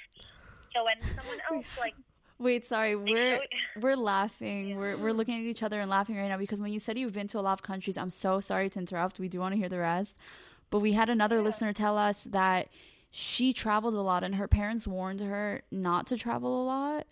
[0.76, 1.96] So when someone else like
[2.40, 2.96] Wait, sorry.
[2.96, 3.42] We're
[3.82, 4.78] we're laughing.
[4.78, 7.14] We're we're looking at each other and laughing right now because when you said you've
[7.14, 9.20] been to a lot of countries, I'm so sorry to interrupt.
[9.20, 10.18] We do want to hear the rest.
[10.70, 12.68] But we had another listener tell us that
[13.12, 17.06] she traveled a lot and her parents warned her not to travel a lot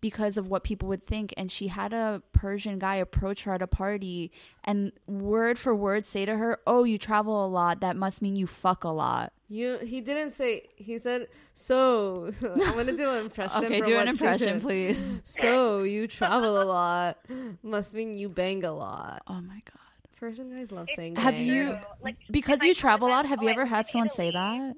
[0.00, 3.62] because of what people would think and she had a Persian guy approach her at
[3.62, 4.30] a party
[4.62, 7.80] and word for word say to her, "Oh, you travel a lot.
[7.80, 12.74] That must mean you fuck a lot." you he didn't say he said so i'm
[12.74, 14.62] gonna do an impression Okay, do an impression, did.
[14.62, 15.20] please.
[15.24, 17.16] So you travel a lot.
[17.62, 19.22] Must mean you bang a lot.
[19.26, 20.10] Oh my god.
[20.20, 21.46] Persian guys love saying Have bang.
[21.46, 21.78] you.
[22.02, 24.10] Like, because if I you travel a lot, have "Oh, you ever had in someone
[24.10, 24.76] say that?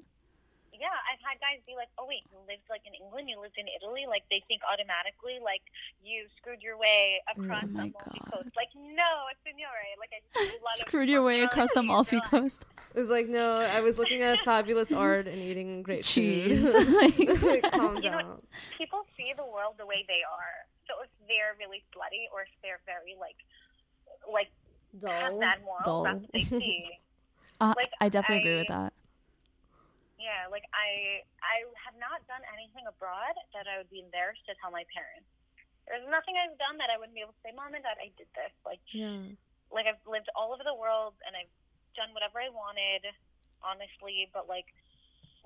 [1.21, 3.57] Yeah, I've had guys be like, "Oh wait, you lived like in England, you lived
[3.57, 5.61] in Italy." Like they think automatically like
[6.03, 8.31] you screwed your way across Oh my the Amalfi God.
[8.33, 8.49] Coast.
[8.57, 9.11] Like no,
[9.45, 9.85] signore.
[10.01, 12.29] Like I just did a lot of Screwed your way across the Amalfi Relax.
[12.31, 12.65] Coast.
[12.95, 16.71] It's like no, I was looking at fabulous art and eating great Cheese.
[16.73, 17.41] food.
[17.43, 18.37] like, calm You know down.
[18.77, 20.57] People see the world the way they are.
[20.87, 23.37] So if they're really slutty or if they're very like
[24.31, 24.49] like
[25.05, 25.39] have Dull.
[25.39, 26.03] bad morals, Dull.
[26.03, 26.85] that's what they see.
[27.61, 28.91] Uh, Like, I definitely agree with that.
[30.21, 34.53] Yeah, like I I have not done anything abroad that I would be embarrassed to
[34.61, 35.25] tell my parents.
[35.89, 38.13] There's nothing I've done that I wouldn't be able to say, Mom and Dad, I
[38.13, 38.53] did this.
[38.61, 39.33] Like yeah.
[39.73, 41.49] like I've lived all over the world and I've
[41.97, 43.01] done whatever I wanted,
[43.65, 44.69] honestly, but like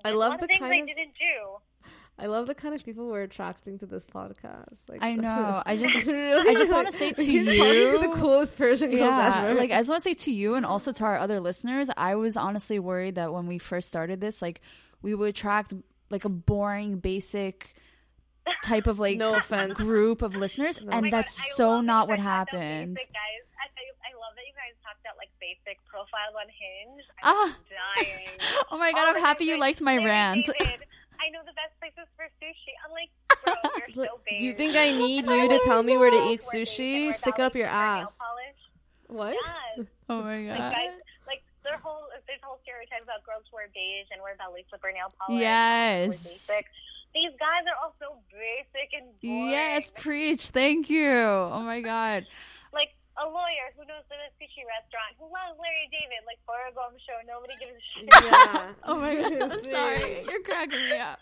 [0.04, 1.36] I love the things kind I of- didn't do.
[2.18, 4.78] I love the kind of people we're attracting to this podcast.
[4.88, 5.62] Like I know.
[5.66, 8.90] I just- really, I just wanna say to we're talking to the you- coolest Persian
[8.90, 9.54] girls Yeah, ever.
[9.60, 12.14] like I just want to say to you and also to our other listeners, I
[12.14, 14.60] was honestly worried that when we first started this, like
[15.02, 15.74] we would attract
[16.10, 17.74] like a boring, basic
[18.64, 19.74] type of like no offense.
[19.74, 20.88] group of listeners, No.
[20.92, 22.94] Oh and my God, that's I so love that not what guys happened.
[22.94, 23.42] Basic, guys.
[23.60, 27.02] I, I, I love that you guys talked about like basic profiles on Hinge.
[27.22, 27.56] Ah.
[27.58, 28.28] I'm dying.
[28.70, 30.46] Oh my god, All I'm happy you liked my "Larry rant.
[31.20, 32.72] I know the best places for sushi.
[32.84, 33.10] I'm like,
[33.44, 33.54] bro,
[33.94, 34.40] you're so big.
[34.40, 37.14] you think I need you to tell me where to eat Wear beige and sushi?
[37.14, 38.18] Stick it up your and wear nail ass.
[39.08, 39.36] What?
[39.76, 39.86] Yes.
[40.08, 40.72] Oh my Like god.
[40.72, 40.90] guys,
[41.26, 44.92] like their whole there's whole stereotype about girls who wear beige and wear ballet slipper
[44.92, 45.40] nail polish.
[45.40, 46.48] Yes.
[47.12, 49.50] These guys are all so basic and boring.
[49.50, 50.50] Yes, preach.
[50.50, 51.10] Thank you.
[51.10, 52.26] Oh my god.
[52.72, 56.92] like a lawyer who knows the sushi restaurant who loves Larry David, like Bora Gom
[57.00, 57.16] show.
[57.26, 58.08] Nobody gives a shit.
[58.12, 58.72] Yeah.
[58.84, 60.24] Oh my god, I'm sorry.
[60.28, 61.18] You're cracking me up.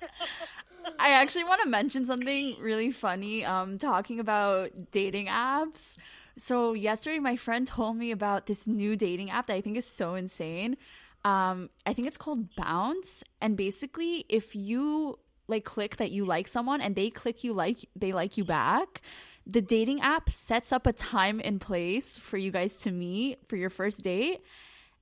[0.98, 3.44] I actually want to mention something really funny.
[3.44, 5.96] Um, talking about dating apps.
[6.36, 9.86] So yesterday, my friend told me about this new dating app that I think is
[9.86, 10.76] so insane.
[11.24, 16.48] Um, I think it's called Bounce, and basically, if you like click that you like
[16.48, 19.00] someone and they click you like they like you back,
[19.46, 23.56] the dating app sets up a time and place for you guys to meet for
[23.56, 24.40] your first date.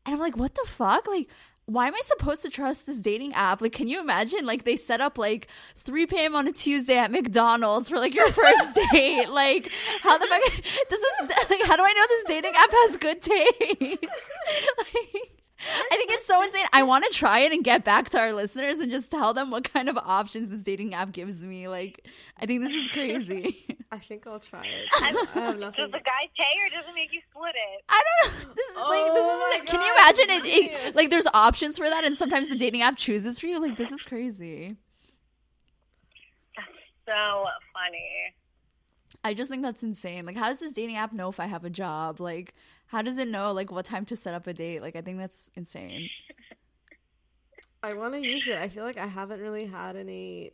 [0.05, 1.07] And I'm like, what the fuck?
[1.07, 1.28] Like,
[1.66, 3.62] why am I supposed to trust this dating app?
[3.62, 4.45] Like, can you imagine?
[4.45, 6.34] Like, they set up like 3 p.m.
[6.34, 9.28] on a Tuesday at McDonald's for like your first date.
[9.28, 9.70] Like,
[10.01, 10.43] how the fuck
[10.88, 11.51] does this?
[11.51, 13.53] Like, how do I know this dating app has good taste?
[14.78, 16.66] like, I think it's so insane.
[16.72, 19.50] I want to try it and get back to our listeners and just tell them
[19.50, 21.68] what kind of options this dating app gives me.
[21.68, 22.06] Like,
[22.40, 23.76] I think this is crazy.
[23.92, 24.88] I think I'll try it.
[24.94, 27.84] I I have Does the guy pay or does it make you split it?
[27.88, 28.54] I don't know.
[28.54, 30.94] This is like, Oh this my is, can you imagine it, it?
[30.96, 33.60] Like, there's options for that, and sometimes the dating app chooses for you.
[33.60, 34.76] Like, this is crazy.
[36.56, 36.68] That's
[37.06, 38.34] So funny.
[39.24, 40.26] I just think that's insane.
[40.26, 42.20] Like, how does this dating app know if I have a job?
[42.20, 42.54] Like,
[42.93, 44.82] how does it know like what time to set up a date?
[44.82, 46.11] Like, I think that's insane.
[47.82, 48.57] I want to use it.
[48.57, 50.53] I feel like I haven't really had any.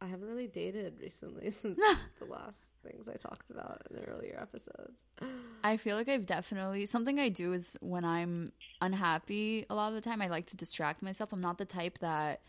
[0.00, 1.78] I haven't really dated recently since
[2.18, 4.98] the last things I talked about in the earlier episodes.
[5.64, 8.50] I feel like I've definitely something I do is when I'm
[8.80, 11.32] unhappy a lot of the time I like to distract myself.
[11.32, 12.40] I'm not the type that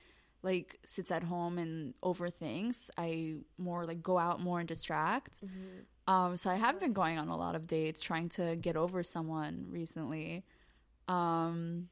[0.42, 2.90] like sits at home and overthinks.
[2.98, 5.38] I more like go out more and distract.
[5.46, 5.82] Mm-hmm.
[6.08, 9.04] Um so I have been going on a lot of dates trying to get over
[9.04, 10.44] someone recently.
[11.08, 11.90] Um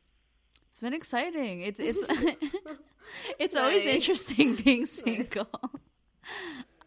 [0.70, 1.62] it's been exciting.
[1.62, 2.04] It's it's
[3.40, 5.48] it's always interesting being single.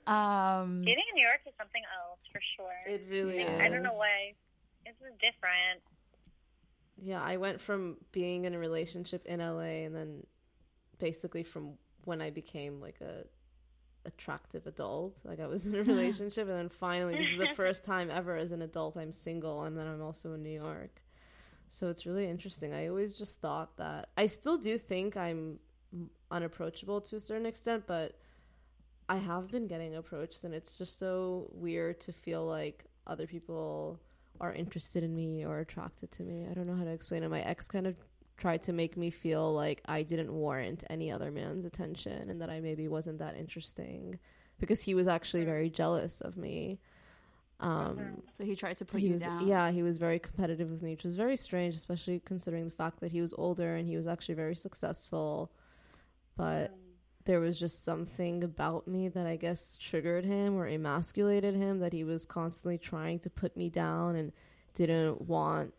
[0.06, 2.94] um Dating in New York is something else for sure.
[2.94, 3.60] It really is.
[3.60, 4.34] I don't know why.
[4.86, 5.80] It's different.
[7.02, 10.26] Yeah, I went from being in a relationship in LA and then
[10.98, 11.72] basically from
[12.04, 13.24] when I became like a
[14.06, 17.84] attractive adult, like I was in a relationship and then finally this is the first
[17.84, 21.02] time ever as an adult I'm single and then I'm also in New York.
[21.68, 22.72] So it's really interesting.
[22.72, 25.58] I always just thought that I still do think I'm
[26.30, 28.18] unapproachable to a certain extent, but
[29.08, 34.00] I have been getting approached and it's just so weird to feel like other people
[34.40, 36.46] are interested in me or attracted to me.
[36.50, 37.28] I don't know how to explain it.
[37.28, 37.96] My ex kind of
[38.36, 42.50] tried to make me feel like I didn't warrant any other man's attention and that
[42.50, 44.18] I maybe wasn't that interesting
[44.58, 46.80] because he was actually very jealous of me.
[47.60, 49.46] Um, so he tried to put he you was down.
[49.46, 52.98] yeah he was very competitive with me which was very strange especially considering the fact
[53.00, 55.52] that he was older and he was actually very successful
[56.36, 56.76] but
[57.24, 61.92] there was just something about me that i guess triggered him or emasculated him that
[61.92, 64.32] he was constantly trying to put me down and
[64.74, 65.72] didn't want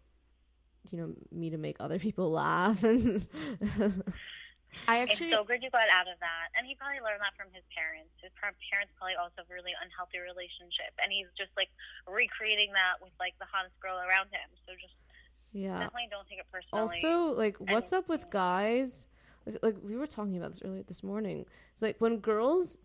[0.92, 3.26] you know me to make other people laugh and
[4.88, 6.52] I actually it's so good you got out of that.
[6.58, 8.12] And he probably learned that from his parents.
[8.20, 10.92] His parents probably also have a really unhealthy relationship.
[11.00, 11.72] And he's just like
[12.04, 14.50] recreating that with like the hottest girl around him.
[14.68, 14.96] So just
[15.56, 16.76] yeah definitely don't take it personally.
[16.76, 19.08] Also, like, what's up with guys?
[19.46, 21.46] Like, like, we were talking about this earlier this morning.
[21.72, 22.78] It's like when girls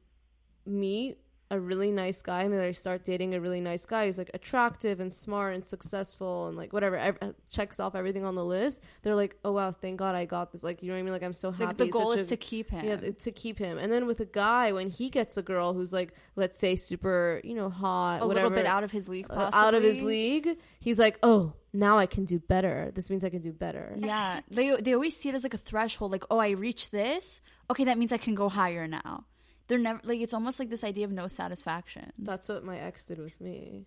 [0.66, 1.18] meet
[1.52, 4.30] a really nice guy and then they start dating a really nice guy who's like
[4.34, 7.18] attractive and smart and successful and like whatever ev-
[7.50, 8.80] checks off everything on the list.
[9.02, 10.62] They're like, oh wow, thank God I got this.
[10.62, 11.12] Like, you know what I mean?
[11.12, 11.64] Like, I'm so happy.
[11.66, 12.84] like the goal is a- to keep him.
[12.84, 13.78] yeah, to keep him.
[13.78, 17.40] And then with a guy, when he gets a girl who's like, let's say, super,
[17.42, 20.00] you know, hot, a whatever, little bit out of his league, uh, out of his
[20.02, 22.90] league, he's like, oh, now I can do better.
[22.94, 23.94] This means I can do better.
[23.96, 26.12] Yeah, they they always see it as like a threshold.
[26.12, 27.42] Like, oh, I reached this.
[27.70, 29.24] Okay, that means I can go higher now.
[29.70, 32.12] They're never like it's almost like this idea of no satisfaction.
[32.18, 33.86] That's what my ex did with me.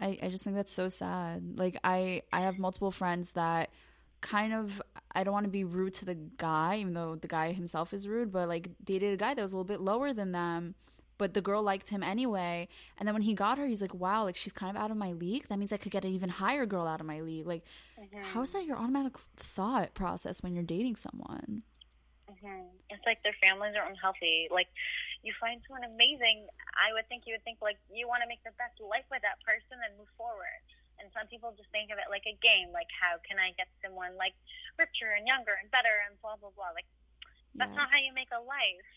[0.00, 1.54] I I just think that's so sad.
[1.56, 3.70] Like I I have multiple friends that
[4.20, 4.82] kind of
[5.14, 8.08] I don't want to be rude to the guy, even though the guy himself is
[8.08, 10.74] rude, but like dated a guy that was a little bit lower than them.
[11.16, 12.66] But the girl liked him anyway.
[12.98, 14.96] And then when he got her, he's like, wow, like she's kind of out of
[14.96, 15.46] my league.
[15.48, 17.46] That means I could get an even higher girl out of my league.
[17.46, 17.62] Like,
[17.98, 18.24] mm-hmm.
[18.24, 21.62] how is that your automatic thought process when you're dating someone?
[22.40, 24.48] Hmm It's like their families are unhealthy.
[24.50, 24.68] Like
[25.22, 28.42] you find someone amazing, I would think you would think like you want to make
[28.44, 30.60] the best life with that person and move forward.
[30.96, 33.68] And some people just think of it like a game, like how can I get
[33.84, 34.32] someone like
[34.80, 36.72] richer and younger and better and blah blah blah.
[36.72, 36.88] Like
[37.56, 38.88] that's not how you make a life.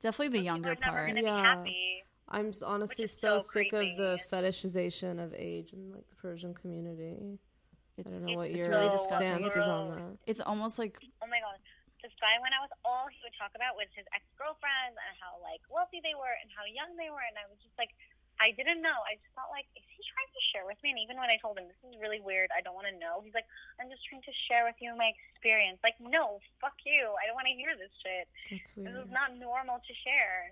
[0.00, 1.08] Definitely the People younger are part.
[1.08, 1.42] gonna be Yeah.
[1.42, 2.04] happy.
[2.28, 7.38] I'm honestly so, so sick of the fetishization of age in like the Persian community.
[7.96, 9.28] It's, I don't know what it's your really disgusting.
[9.28, 10.18] stance It's, is on that.
[10.26, 11.58] it's almost like Oh my god.
[12.04, 15.12] This guy when I was all he would talk about was his ex girlfriends and
[15.16, 17.96] how like wealthy they were and how young they were and I was just like
[18.42, 18.98] I didn't know.
[19.06, 20.90] I just thought like, is he trying to share with me?
[20.90, 23.22] And even when I told him this is really weird, I don't want to know.
[23.22, 23.46] He's like,
[23.78, 25.78] I'm just trying to share with you my experience.
[25.86, 27.14] Like, no, fuck you.
[27.14, 28.26] I don't want to hear this shit.
[28.50, 28.90] That's weird.
[28.90, 29.06] This weird.
[29.06, 30.50] is not normal to share.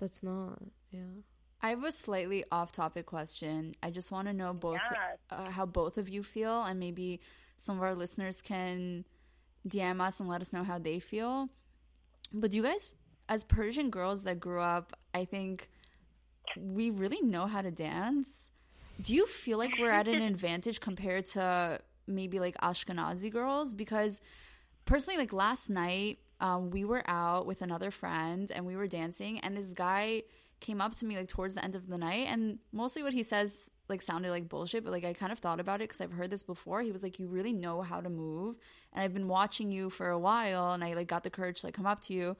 [0.00, 0.64] That's not.
[0.90, 1.20] Yeah.
[1.60, 3.74] I have a slightly off-topic question.
[3.82, 5.18] I just want to know both Yes.
[5.30, 7.20] uh, how both of you feel, and maybe
[7.58, 9.04] some of our listeners can
[9.68, 11.48] DM us and let us know how they feel.
[12.32, 12.92] But do you guys,
[13.28, 15.68] as Persian girls that grew up, I think
[16.56, 18.50] we really know how to dance.
[19.02, 23.74] Do you feel like we're at an advantage compared to maybe like Ashkenazi girls?
[23.74, 24.20] Because
[24.84, 29.40] personally, like last night, um, we were out with another friend and we were dancing,
[29.40, 30.22] and this guy
[30.60, 33.22] came up to me like towards the end of the night, and mostly what he
[33.22, 36.12] says like sounded like bullshit, but like I kind of thought about it because I've
[36.12, 36.82] heard this before.
[36.82, 38.56] He was like, "You really know how to move,
[38.92, 41.66] and I've been watching you for a while, and I like got the courage to
[41.66, 42.36] like come up to you."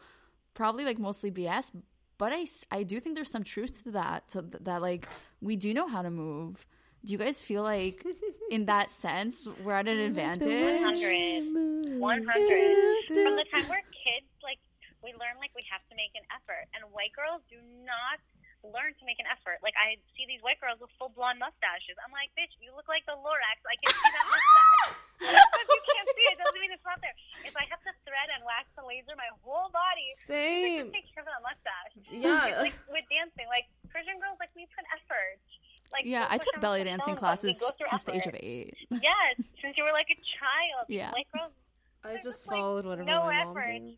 [0.55, 1.73] Probably like mostly BS,
[2.19, 5.09] but I I do think there's some truth to that to th- that like
[5.41, 6.67] we do know how to move
[7.05, 8.05] do you guys feel like
[8.51, 11.99] in that sense we're at an advantage 100.
[11.99, 12.27] 100.
[13.09, 14.61] From the time we're kids, like,
[15.03, 16.69] we learn, like, we have to make an effort.
[16.77, 18.21] And white girls do not
[18.65, 19.61] learn to make an effort.
[19.65, 21.97] Like, I see these white girls with full blonde mustaches.
[22.05, 23.59] I'm like, bitch, you look like the Lorax.
[23.65, 24.95] I can see that mustache.
[25.61, 27.13] If you can't see it, doesn't mean it's not there.
[27.45, 30.89] If I have to thread and wax and laser my whole body, Same.
[30.89, 31.93] Like, take care of that mustache.
[32.09, 32.65] Yeah.
[32.65, 35.37] It's like with dancing, like Persian girls, like we put effort.
[35.93, 38.75] Like yeah i took belly dancing phones, classes go through since the age of eight
[39.03, 40.87] Yes, since you were like a child.
[40.89, 41.11] Yeah.
[41.11, 41.53] White girls
[42.05, 43.73] I There's just just, like, followed whatever no my mom effort.
[43.73, 43.97] did.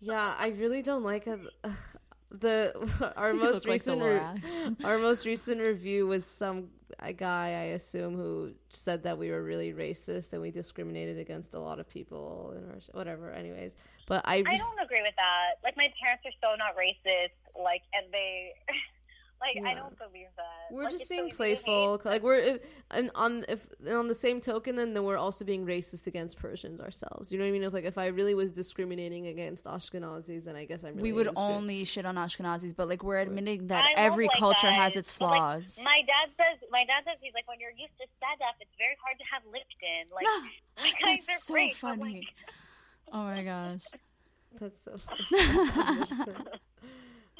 [0.00, 1.40] Yeah, I really don't like it.
[2.30, 6.68] The our most look like recent re- our most recent review was some
[6.98, 11.54] a guy I assume who said that we were really racist and we discriminated against
[11.54, 13.32] a lot of people and whatever.
[13.32, 13.72] Anyways,
[14.06, 15.54] but I, I don't agree with that.
[15.64, 17.30] Like my parents are so not racist.
[17.60, 18.54] Like and they,
[19.40, 20.74] like I don't believe that.
[20.74, 22.00] we're Like, just it's so being playful.
[22.04, 22.60] Like we're if,
[22.90, 26.38] and on if and on the same token, then then we're also being racist against
[26.38, 27.32] Persians ourselves.
[27.32, 27.62] You know what I mean?
[27.62, 30.96] If, like if I really was discriminating against Ashkenazis, then I guess I'm.
[30.96, 34.26] Really we would discri- only shit on ashkenazis but like we're admitting that I every
[34.26, 34.72] like, culture that.
[34.74, 36.58] has its But, like, flaws my dad says.
[36.70, 39.42] My dad says he's like when you're used to stand-up, it's very hard to have
[39.46, 40.14] Lipton.
[40.14, 40.26] Like
[40.78, 41.76] my guys that's are so great.
[41.76, 43.82] funny like, oh my gosh
[44.60, 44.96] That's so.
[45.30, 46.34] funny.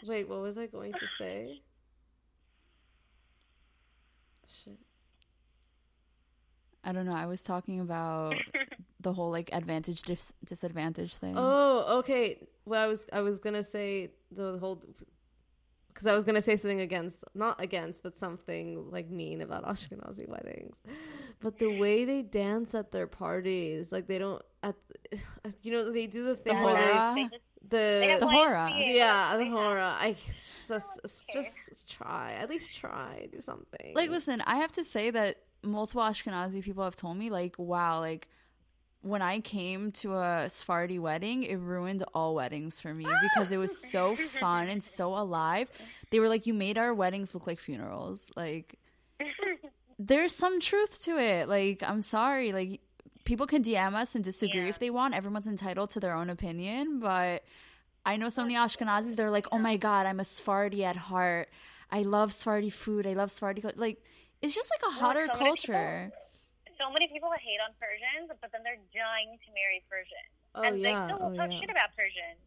[0.07, 1.61] Wait, what was I going to say?
[4.65, 4.79] Shit.
[6.85, 8.35] i don't know i was talking about
[9.01, 12.39] the whole like advantage dis- disadvantage thing Oh, okay.
[12.67, 14.83] Well, I was I was gonna say the whole
[15.89, 20.29] because I was gonna say something against, not against, but something like mean about Ashkenazi
[20.29, 20.77] weddings.
[21.41, 24.77] But the way they dance at their parties, like they don't at,
[25.63, 27.15] you know, they do the thing where hora?
[27.17, 27.39] they they
[27.69, 28.71] the The horror.
[28.75, 29.81] yeah the they have- horror.
[29.81, 30.71] I just
[31.05, 33.93] it's just try at least try do something.
[33.95, 38.01] like listen i have to say that multiple ashkenazi people have told me like wow
[38.01, 38.29] like
[39.03, 43.57] when i came to a sephardi wedding it ruined all weddings for me because it
[43.59, 45.69] was so fun and so alive.
[46.11, 48.31] They were like you made our weddings look like funerals.
[48.37, 48.75] Like
[49.99, 51.49] there's some truth to it.
[51.49, 52.53] Like i'm sorry.
[52.53, 52.81] Like
[53.25, 54.69] people can dm us and disagree Yeah.
[54.69, 57.43] if they want everyone's entitled to their own opinion but
[58.05, 59.15] I know so many Ashkenazis.
[59.17, 61.51] They're like, "Oh my god, I'm a Sephardi at heart.
[61.91, 63.07] I love Sephardi food.
[63.07, 64.03] I love Sephardi cul-" like."
[64.41, 66.11] It's just like a hotter so many culture.
[66.81, 70.33] so many people hate on Persians, but then they're dying to marry Persians.
[70.55, 71.61] Oh, and they yeah, still oh, talk yeah.
[71.61, 72.41] shit about Persians.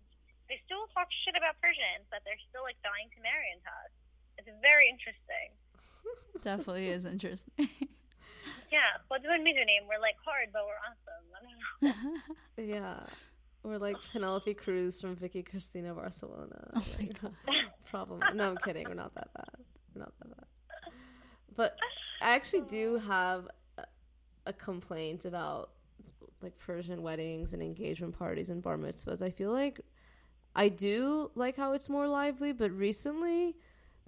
[0.49, 3.93] They still talk shit about Persians, but they're still like dying to marry into us.
[4.41, 5.53] It's very interesting.
[6.43, 7.69] Definitely is interesting.
[8.71, 9.83] Yeah, what's doing me name?
[9.87, 11.25] We're like hard, but we're awesome.
[11.35, 12.13] I don't know.
[12.73, 12.99] Yeah.
[13.63, 16.71] Or like Penelope Cruz from Vicky Cristina Barcelona.
[16.75, 17.33] Oh my god.
[17.89, 18.21] Problem.
[18.35, 18.85] No, I'm kidding.
[18.87, 19.63] We're not that bad.
[19.95, 20.45] We're not that bad.
[21.55, 21.77] But
[22.21, 23.85] I actually do have a,
[24.47, 25.71] a complaint about
[26.41, 29.21] like Persian weddings and engagement parties and bar mitzvahs.
[29.21, 29.79] I feel like
[30.55, 33.55] I do like how it's more lively, but recently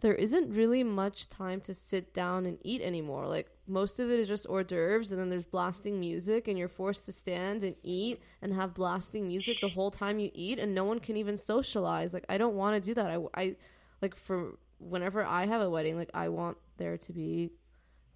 [0.02, 3.28] there isn't really much time to sit down and eat anymore.
[3.28, 6.68] Like most of it is just hors d'oeuvres, and then there's blasting music, and you're
[6.68, 10.74] forced to stand and eat and have blasting music the whole time you eat, and
[10.74, 12.14] no one can even socialize.
[12.14, 13.10] Like I don't want to do that.
[13.10, 13.56] I, I
[14.02, 17.52] like for whenever I have a wedding, like I want there to be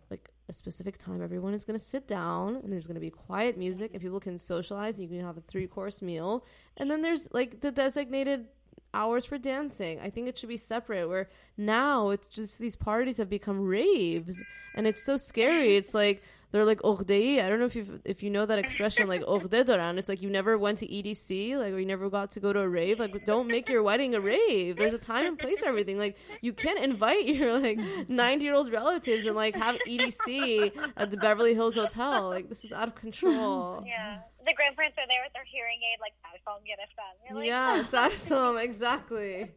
[0.10, 3.10] like a specific time everyone is going to sit down and there's going to be
[3.10, 6.45] quiet music and people can socialize and you can have a three course meal
[6.78, 8.47] and then there's like the designated
[8.93, 9.99] hours for dancing.
[9.99, 14.41] I think it should be separate where now it's just these parties have become raves
[14.75, 15.75] and it's so scary.
[15.75, 19.08] It's like they're like "Ogdei." I don't know if you if you know that expression
[19.08, 22.32] like "Ogde doran." It's like you never went to EDC, like or you never got
[22.32, 23.00] to go to a rave.
[23.00, 24.78] Like don't make your wedding a rave.
[24.78, 25.97] There's a time and place for everything.
[25.97, 27.80] Like you can't invite your like
[28.10, 32.30] 90 year old relatives and like have EDC at the Beverly Hills Hotel.
[32.30, 33.84] Like this is out of control.
[33.86, 37.36] Yeah, the grandparents are there with their hearing aid, like iPhone, get a fan.
[37.38, 39.52] Like, Yeah, Sarsum, exactly.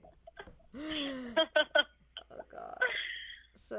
[3.73, 3.79] So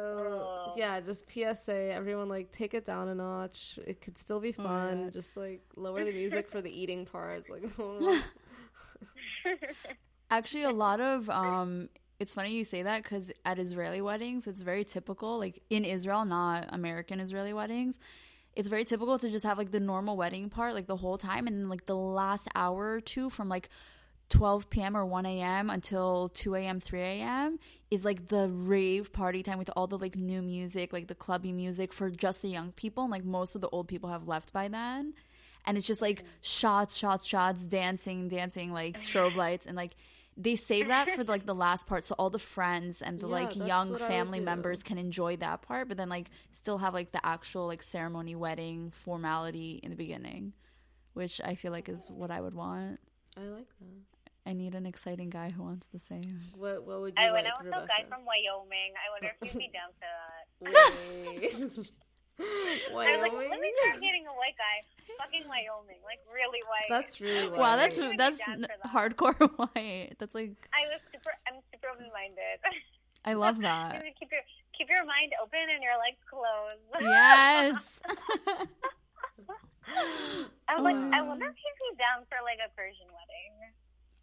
[0.69, 0.73] Oh.
[0.75, 3.77] yeah, just PSA, everyone like take it down a notch.
[3.85, 5.03] It could still be fun.
[5.03, 5.09] yeah.
[5.11, 7.47] Just like lower the music for the eating parts.
[7.49, 8.27] Like no one wants-
[10.31, 11.89] Actually, a lot of um,
[12.19, 15.37] it's funny you say that because at Israeli weddings, it's very typical.
[15.37, 17.99] Like in Israel, not American Israeli weddings,
[18.55, 21.45] it's very typical to just have like the normal wedding part like the whole time,
[21.47, 23.69] and then like the last hour or two from like
[24.29, 24.97] 12 p.m.
[24.97, 25.69] or 1 a.m.
[25.69, 27.59] until 2 a.m., 3 a.m.
[27.91, 31.51] is like the rave party time with all the like new music, like the clubby
[31.51, 33.03] music for just the young people.
[33.03, 35.13] And like most of the old people have left by then.
[35.65, 39.65] And it's just like shots, shots, shots, dancing, dancing, like strobe lights.
[39.65, 39.95] And like
[40.35, 42.05] they save that for like the last part.
[42.05, 44.97] So all the friends and the Yeah, like young what I would family members can
[44.97, 49.79] enjoy that part, but then like still have like the actual like ceremony wedding formality
[49.83, 50.53] in the beginning,
[51.13, 52.99] which I feel like is what I would want.
[53.37, 54.12] I like that.
[54.45, 56.39] I need an exciting guy who wants the same.
[56.57, 57.87] What What would you I like, went out with a Rebecca?
[57.87, 58.91] guy from Wyoming.
[58.99, 60.45] I wonder if he'd be down for that.
[62.33, 63.07] Wait.
[63.07, 63.49] I was like, Wyoming.
[63.51, 64.81] let me try dating a white guy.
[65.17, 66.89] Fucking Wyoming, like really white.
[66.89, 67.59] That's really white.
[67.59, 68.83] Wow, that's I that's n- that.
[68.91, 70.15] hardcore white.
[70.19, 71.31] That's like I was super.
[71.47, 72.59] I'm super open minded.
[73.23, 74.03] I love that.
[74.19, 74.41] keep your
[74.75, 76.83] keep your mind open and your legs closed.
[76.99, 77.99] Yes.
[80.67, 81.55] I was like, I wonder if um.
[81.55, 83.53] he'd be down for like a Persian wedding.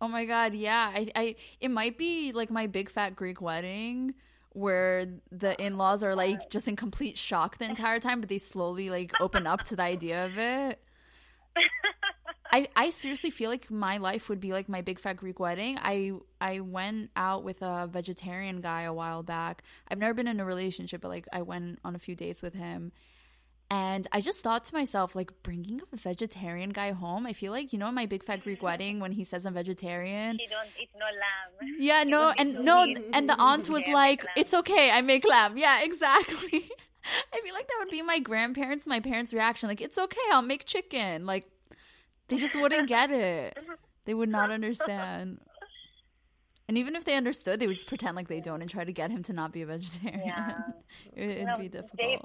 [0.01, 0.91] Oh my god, yeah.
[0.95, 4.15] I I it might be like my big fat Greek wedding
[4.53, 8.91] where the in-laws are like just in complete shock the entire time but they slowly
[8.91, 10.81] like open up to the idea of it.
[12.53, 15.79] I, I seriously feel like my life would be like my big fat Greek wedding.
[15.81, 19.63] I I went out with a vegetarian guy a while back.
[19.89, 22.55] I've never been in a relationship, but like I went on a few dates with
[22.55, 22.93] him.
[23.73, 27.25] And I just thought to myself, like bringing up a vegetarian guy home.
[27.25, 30.39] I feel like you know, my big fat Greek wedding when he says I'm vegetarian.
[30.41, 31.77] He don't eat no lamb.
[31.79, 33.03] Yeah, no, and so no, weird.
[33.13, 36.69] and the aunt was Yeah, like, "It's okay, I make lamb." Yeah, exactly.
[37.33, 39.69] I feel like that would be my grandparents, my parents' reaction.
[39.69, 41.47] Like, "It's okay, I'll make chicken." Like,
[42.29, 43.57] they just wouldn't get it.
[44.05, 45.39] They would not understand.
[46.69, 48.93] And even if they understood, they would just pretend like they don't and try to
[48.93, 50.23] get him to not be a vegetarian.
[50.27, 50.59] Yeah.
[51.15, 51.97] it, would No, be difficult.
[51.99, 52.19] they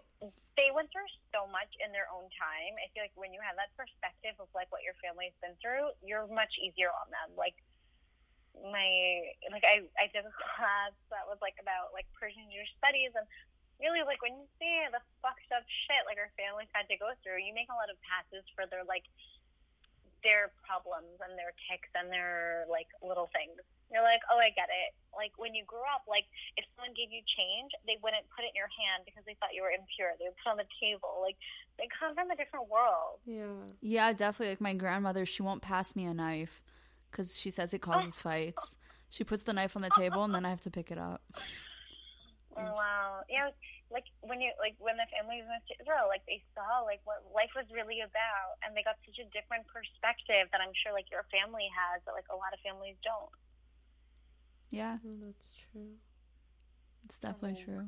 [0.72, 2.74] went through so much in their own time.
[2.80, 5.92] I feel like when you have that perspective of like what your family's been through,
[6.00, 7.36] you're much easier on them.
[7.36, 7.56] Like
[8.64, 8.88] my
[9.52, 13.28] like I I did a class that was like about like Persian Jewish studies and
[13.84, 17.12] really like when you see the fucked up shit like our families had to go
[17.20, 19.04] through, you make a lot of passes for their like
[20.26, 23.62] their problems and their ticks and their like little things.
[23.94, 24.98] You're like, oh, I get it.
[25.14, 26.26] Like when you grew up, like
[26.58, 29.54] if someone gave you change, they wouldn't put it in your hand because they thought
[29.54, 30.18] you were impure.
[30.18, 31.22] They would put it on the table.
[31.22, 31.38] Like
[31.78, 33.22] they come from a different world.
[33.30, 33.70] Yeah.
[33.86, 34.58] Yeah, definitely.
[34.58, 36.66] Like my grandmother, she won't pass me a knife
[37.14, 38.76] because she says it causes fights.
[39.14, 41.22] She puts the knife on the table and then I have to pick it up.
[42.58, 43.22] Oh, wow.
[43.30, 43.50] Yeah,
[43.94, 47.22] like when you like when the families went to Israel, like they saw like what
[47.30, 51.10] life was really about, and they got such a different perspective that I'm sure like
[51.14, 53.30] your family has that like a lot of families don't.
[54.72, 56.02] Yeah, Oh, that's true.
[57.06, 57.66] it's definitely Oh.
[57.66, 57.86] true.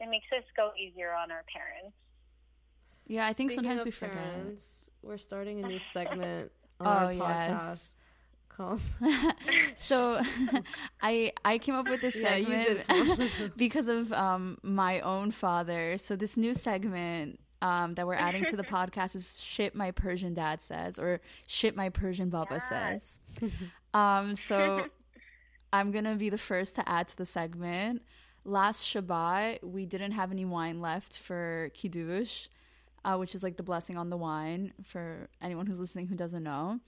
[0.00, 1.94] It makes us go easier on our parents.
[3.06, 4.14] Yeah, I think Speaking sometimes of we forget.
[4.14, 6.50] parents, We're starting a new segment
[6.80, 7.94] on Oh, our yes.
[9.74, 10.20] so
[11.02, 13.52] I I came up with this segment did.
[13.56, 15.98] because of um my own father.
[15.98, 20.34] So this new segment um that we're adding to the podcast is shit my Persian
[20.34, 22.68] dad says or shit my Persian baba Yes.
[22.68, 23.18] says.
[23.94, 24.86] Um so
[25.72, 28.02] I'm going to be the first to add to the segment.
[28.44, 32.48] Last Shabbat, we didn't have any wine left for kiddush,
[33.06, 36.42] uh, which is like the blessing on the wine for anyone who's listening who doesn't
[36.42, 36.80] know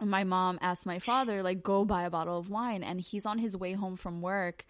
[0.00, 3.38] my mom asked my father like go buy a bottle of wine and he's on
[3.38, 4.64] his way home from work.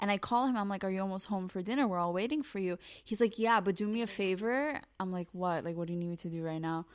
[0.00, 1.86] And i call him i'm like are you almost home for dinner?
[1.86, 2.78] We're all waiting for you.
[3.04, 4.80] He's like yeah but do me a favor.
[5.00, 5.64] I'm like what?
[5.64, 6.86] Like what do you need me to do right now?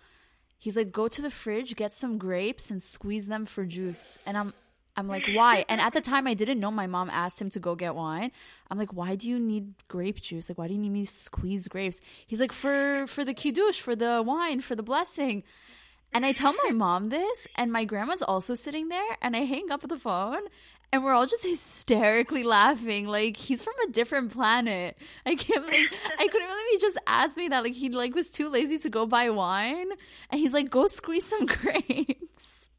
[0.57, 4.23] He's like go to the fridge get some grapes and squeeze them for juice.
[4.25, 4.53] And i'm
[4.95, 5.65] i'm like why?
[5.67, 8.31] And at the time i didn't know my mom asked him to go get wine.
[8.71, 10.47] I'm like why do you need grape juice?
[10.47, 11.99] Like why do you need me to squeeze grapes?
[12.25, 15.43] He's like for for the kiddush for the wine for the blessing
[16.14, 19.72] and I tell my mom this, and my grandma's also sitting there, and I hang
[19.72, 20.41] up the phone,
[20.91, 23.07] and we're all just hysterically laughing.
[23.07, 24.97] Like he's from a different planet.
[25.26, 25.88] I can't believe
[26.20, 27.64] I couldn't believe he just asked me that.
[27.64, 29.89] Like he like was too lazy to go buy wine,
[30.30, 32.70] and he's like, "Go squeeze some grapes."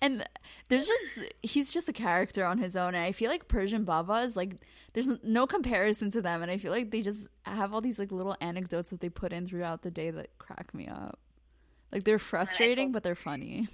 [0.00, 0.26] And
[0.68, 4.36] there's just he's just a character on his own, and I feel like Persian babas
[4.36, 4.56] like
[4.94, 8.12] there's no comparison to them, and I feel like they just have all these like
[8.12, 11.18] little anecdotes that they put in throughout the day that crack me up.
[11.94, 13.68] Like they're frustrating, but they're funny.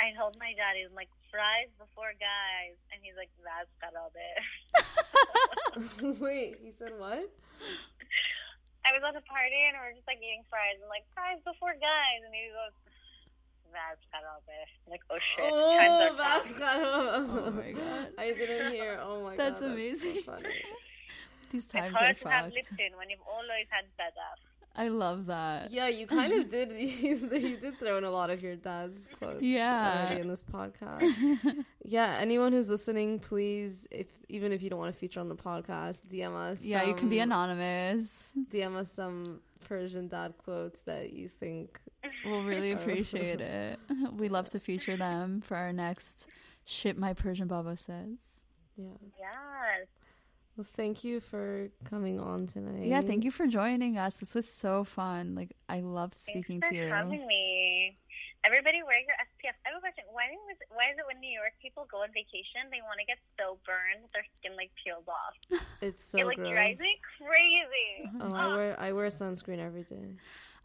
[0.00, 2.72] I told my dad, he's like, fries before guys.
[2.88, 6.16] And he's like, that's got all karabe.
[6.24, 7.28] Wait, he said what?
[8.80, 11.36] I was at a party and we were just like eating fries and like, fries
[11.44, 12.24] before guys.
[12.24, 12.72] And he goes,
[13.68, 14.56] vaz kharabe.
[14.88, 15.52] Like, oh shit.
[15.52, 16.64] Oh, times are that's tough.
[16.64, 17.28] kind of.
[17.28, 18.08] Oh my God.
[18.16, 18.96] I didn't hear.
[19.04, 19.68] Oh my That's god.
[19.68, 20.24] That's amazing.
[20.24, 20.64] funny.
[21.52, 22.56] These It's times are hard to have fucked.
[22.56, 24.40] Lipton when you've always had badaf.
[24.76, 25.70] I love that.
[25.72, 26.70] Yeah, you kind of did.
[26.80, 27.16] You,
[27.56, 29.42] did throw in a lot of your dad's quotes.
[29.42, 30.06] Yeah.
[30.06, 31.64] already in this podcast.
[31.84, 35.36] yeah, anyone who's listening, please, if even if you don't want to feature on the
[35.36, 36.62] podcast, DM us.
[36.62, 38.30] Yeah, you can be anonymous.
[38.50, 41.78] DM us some Persian dad quotes that you think.
[42.24, 43.78] We'll really appreciate it.
[44.12, 46.26] We love to feature them for our next
[46.64, 48.18] Shit My Persian Baba Says.
[48.76, 48.88] Yeah.
[49.18, 49.86] Yes.
[50.60, 52.86] Well, thank you for coming on tonight.
[52.86, 54.18] Yeah, thank you for joining us.
[54.18, 55.34] This was so fun.
[55.34, 56.92] Like, I loved speaking Thanks to for you.
[56.92, 57.96] having me.
[58.44, 59.54] Everybody wear your SPF.
[59.64, 60.04] I have a question.
[60.12, 63.06] Why is, why is it when New York people go on vacation, they want to
[63.06, 65.62] get so burned, their skin like peels off?
[65.80, 66.50] It's so it like gross.
[66.50, 68.10] drives me crazy.
[68.20, 70.16] Oh, I wear I wear sunscreen every day.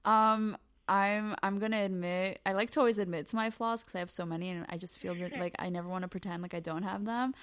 [0.04, 0.58] Um,
[0.90, 4.12] I'm I'm gonna admit I like to always admit to my flaws because I have
[4.12, 6.60] so many, and I just feel that like I never want to pretend like I
[6.60, 7.34] don't have them.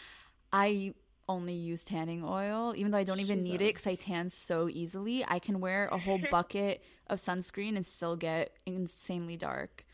[0.53, 0.93] I
[1.29, 3.95] only use tanning oil, even though I don't even She's need a- it because I
[3.95, 5.25] tan so easily.
[5.27, 9.85] I can wear a whole bucket of sunscreen and still get insanely dark.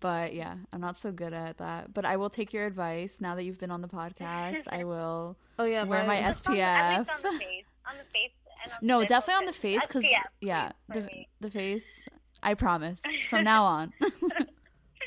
[0.00, 1.92] But yeah, I'm not so good at that.
[1.92, 4.62] But I will take your advice now that you've been on the podcast.
[4.70, 7.16] I will Oh yeah, wear my I- Just on at least SPF.
[7.26, 7.64] on the face.
[7.90, 8.30] On the face.
[8.64, 10.06] And on No, the definitely on the face because
[10.40, 11.28] yeah, the me.
[11.40, 12.08] the face.
[12.42, 13.92] I promise from now on.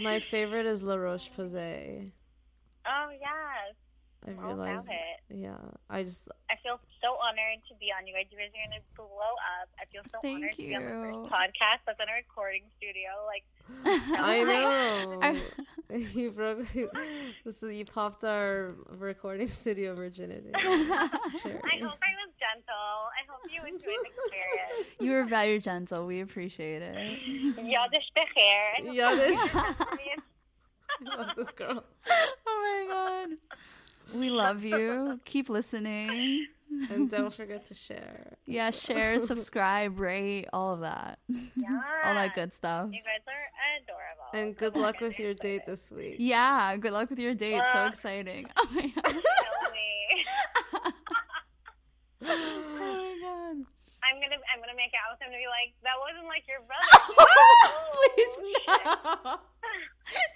[0.02, 2.12] my favorite is La Roche Posay.
[2.86, 3.76] Oh yes.
[4.28, 4.88] I I'm all realized.
[5.32, 5.42] About it.
[5.42, 5.58] Yeah,
[5.90, 8.26] I just I feel so honored to be on you guys.
[8.32, 9.70] You guys are gonna blow up.
[9.80, 11.02] I feel so Thank honored to be on the you.
[11.04, 13.10] first podcast that's in a recording studio.
[13.28, 13.44] Like
[14.20, 15.40] I know.
[15.92, 16.66] You broke.
[17.44, 20.52] This is you popped our recording studio virginity.
[20.56, 20.72] I hope
[21.44, 22.96] I was gentle.
[23.12, 24.96] I hope you enjoyed the experience.
[25.02, 26.06] you were very gentle.
[26.06, 26.96] We appreciate it.
[27.58, 28.90] Yadish becher.
[28.90, 29.56] Yadish.
[31.04, 31.84] I love this girl.
[32.48, 33.38] Oh my god.
[34.14, 35.20] We love you.
[35.26, 36.48] Keep listening.
[36.90, 38.38] And don't forget to share.
[38.46, 41.20] Yeah, share, subscribe, rate, all of that.
[42.06, 42.88] all that good stuff.
[42.92, 43.50] You guys are
[43.82, 44.30] adorable.
[44.34, 46.16] And good luck with your date this week.
[46.20, 47.62] Yeah, good luck with your date.
[47.74, 47.88] So Uh.
[47.88, 48.48] exciting.
[48.58, 49.04] Oh my god.
[49.04, 50.24] Kill me.
[52.24, 53.66] Oh my god.
[54.04, 56.62] I'm gonna I'm gonna make out with him to be like, that wasn't like your
[56.66, 56.88] brother.
[57.94, 58.36] Please
[58.68, 59.40] no.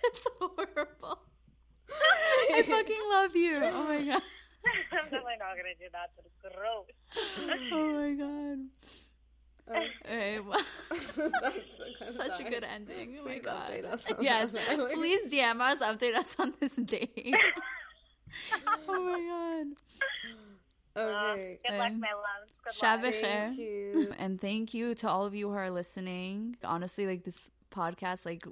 [0.04, 1.20] That's horrible.
[1.92, 3.58] I fucking love you.
[3.64, 4.22] Oh my god.
[4.92, 6.88] I'm definitely not gonna do that, but it's gross.
[7.72, 8.60] Oh my god.
[9.68, 9.82] Oh.
[10.06, 10.62] Okay, well,
[12.00, 13.18] That's such a good ending.
[13.22, 13.72] Oh my god.
[13.72, 14.52] update us on Yes,
[14.94, 17.36] please DM us, update us on this date.
[18.88, 19.68] oh my god.
[20.98, 21.60] Okay.
[21.68, 22.52] Good luck, Um, my loves.
[22.64, 23.14] Good luck.
[23.22, 24.06] Thank you.
[24.10, 24.16] god.
[24.20, 26.56] And thank you to all of you who are listening.
[26.64, 28.46] Honestly, like this podcast, like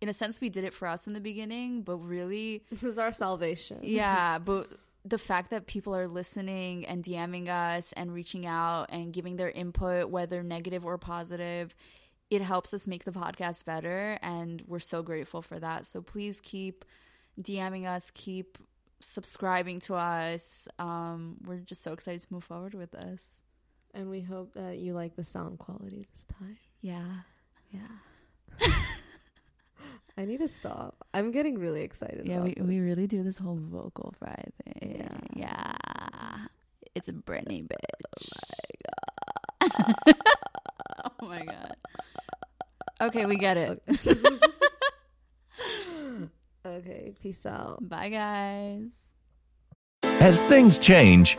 [0.00, 2.98] in a sense, we did it for us in the beginning, but really, This is
[2.98, 3.78] our salvation.
[3.82, 4.68] yeah, but
[5.04, 9.50] the fact that people are listening and DMing us and reaching out and giving their
[9.50, 11.74] input, whether negative or positive,
[12.28, 14.18] it helps us make the podcast better.
[14.20, 15.86] And we're so grateful for that.
[15.86, 16.84] So please keep
[17.40, 18.58] DMing us, keep
[18.98, 20.66] subscribing to us.
[20.80, 23.44] Um, we're just so excited to move forward with this.
[23.94, 26.58] And we hope that you like the sound quality this time.
[26.80, 27.20] Yeah.
[27.70, 28.68] Yeah.
[30.18, 30.96] I need to stop.
[31.12, 32.26] I'm getting really excited.
[32.26, 34.96] Yeah, about we, we really do this whole vocal fry thing.
[34.98, 35.18] Yeah.
[35.34, 36.46] Yeah.
[36.94, 37.66] It's a Britney
[39.62, 40.14] oh bitch.
[41.20, 41.76] Oh my god.
[43.00, 43.82] Okay, we get it.
[46.64, 47.86] Okay, peace out.
[47.88, 48.90] Bye guys.
[50.20, 51.38] As things change,